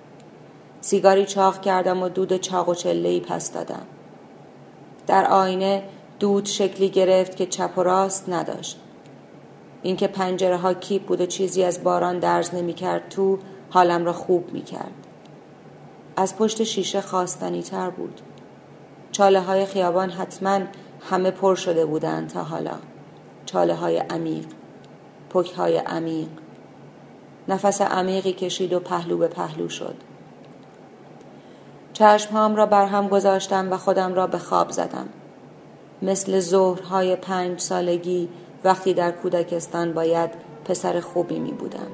سیگاری 0.81 1.27
چاق 1.27 1.61
کردم 1.61 2.03
و 2.03 2.09
دود 2.09 2.37
چاق 2.37 2.69
و 2.69 2.75
چلهی 2.75 3.21
پس 3.21 3.53
دادم 3.53 3.87
در 5.07 5.25
آینه 5.25 5.83
دود 6.23 6.47
شکلی 6.47 6.89
گرفت 6.89 7.37
که 7.37 7.47
چپ 7.47 7.79
و 7.79 7.83
راست 7.83 8.29
نداشت. 8.29 8.81
اینکه 9.83 10.07
پنجره 10.07 10.57
ها 10.57 10.75
کیپ 10.75 11.07
بود 11.07 11.21
و 11.21 11.27
چیزی 11.27 11.65
از 11.65 11.85
باران 11.85 12.19
درز 12.19 12.55
نمی 12.55 12.75
کرد 12.75 13.09
تو 13.09 13.39
حالم 13.71 14.05
را 14.05 14.13
خوب 14.13 14.53
می 14.53 14.63
کرد. 14.63 14.93
از 16.17 16.37
پشت 16.37 16.63
شیشه 16.63 17.01
خواستنی 17.01 17.63
تر 17.63 17.91
بود. 17.91 18.21
چاله 19.13 19.41
های 19.41 19.67
خیابان 19.67 20.11
حتما 20.11 20.61
همه 21.11 21.31
پر 21.31 21.55
شده 21.55 21.87
بودند 21.87 22.29
تا 22.31 22.43
حالا. 22.43 22.77
چاله 23.47 23.75
های 23.75 23.99
عمیق 23.99 24.47
پک 25.31 25.51
های 25.53 25.77
عمیق. 25.77 26.29
نفس 27.49 27.81
عمیقی 27.81 28.33
کشید 28.33 28.73
و 28.73 28.81
پهلو 28.81 29.17
به 29.17 29.29
پهلو 29.29 29.69
شد. 29.69 29.97
چشمهام 31.93 32.57
را 32.57 32.67
بر 32.67 32.87
هم 32.87 33.09
گذاشتم 33.09 33.73
و 33.73 33.77
خودم 33.77 34.15
را 34.15 34.27
به 34.27 34.39
خواب 34.39 34.71
زدم. 34.71 35.09
مثل 36.03 36.41
ظهرهای 36.41 37.17
پنج 37.17 37.61
سالگی 37.61 38.29
وقتی 38.65 38.95
در 38.95 39.11
کودکستان 39.11 39.93
باید 39.93 40.31
پسر 40.65 41.01
خوبی 41.01 41.38
می 41.38 41.53
بودم. 41.53 41.87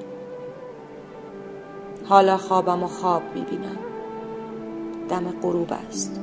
حالا 2.05 2.37
خوابم 2.37 2.83
و 2.83 2.87
خواب 2.87 3.21
می 3.35 3.41
بینم. 3.41 3.77
دم 5.09 5.33
غروب 5.41 5.73
است. 5.89 6.21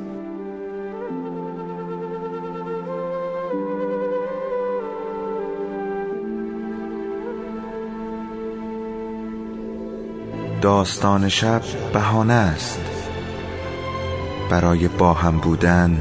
داستان 10.62 11.29
شب 11.29 11.62
بهانه 11.92 12.33
است. 12.33 12.81
برای 14.51 14.88
با 14.88 15.12
هم 15.12 15.38
بودن 15.38 16.01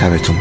شبتون 0.00 0.36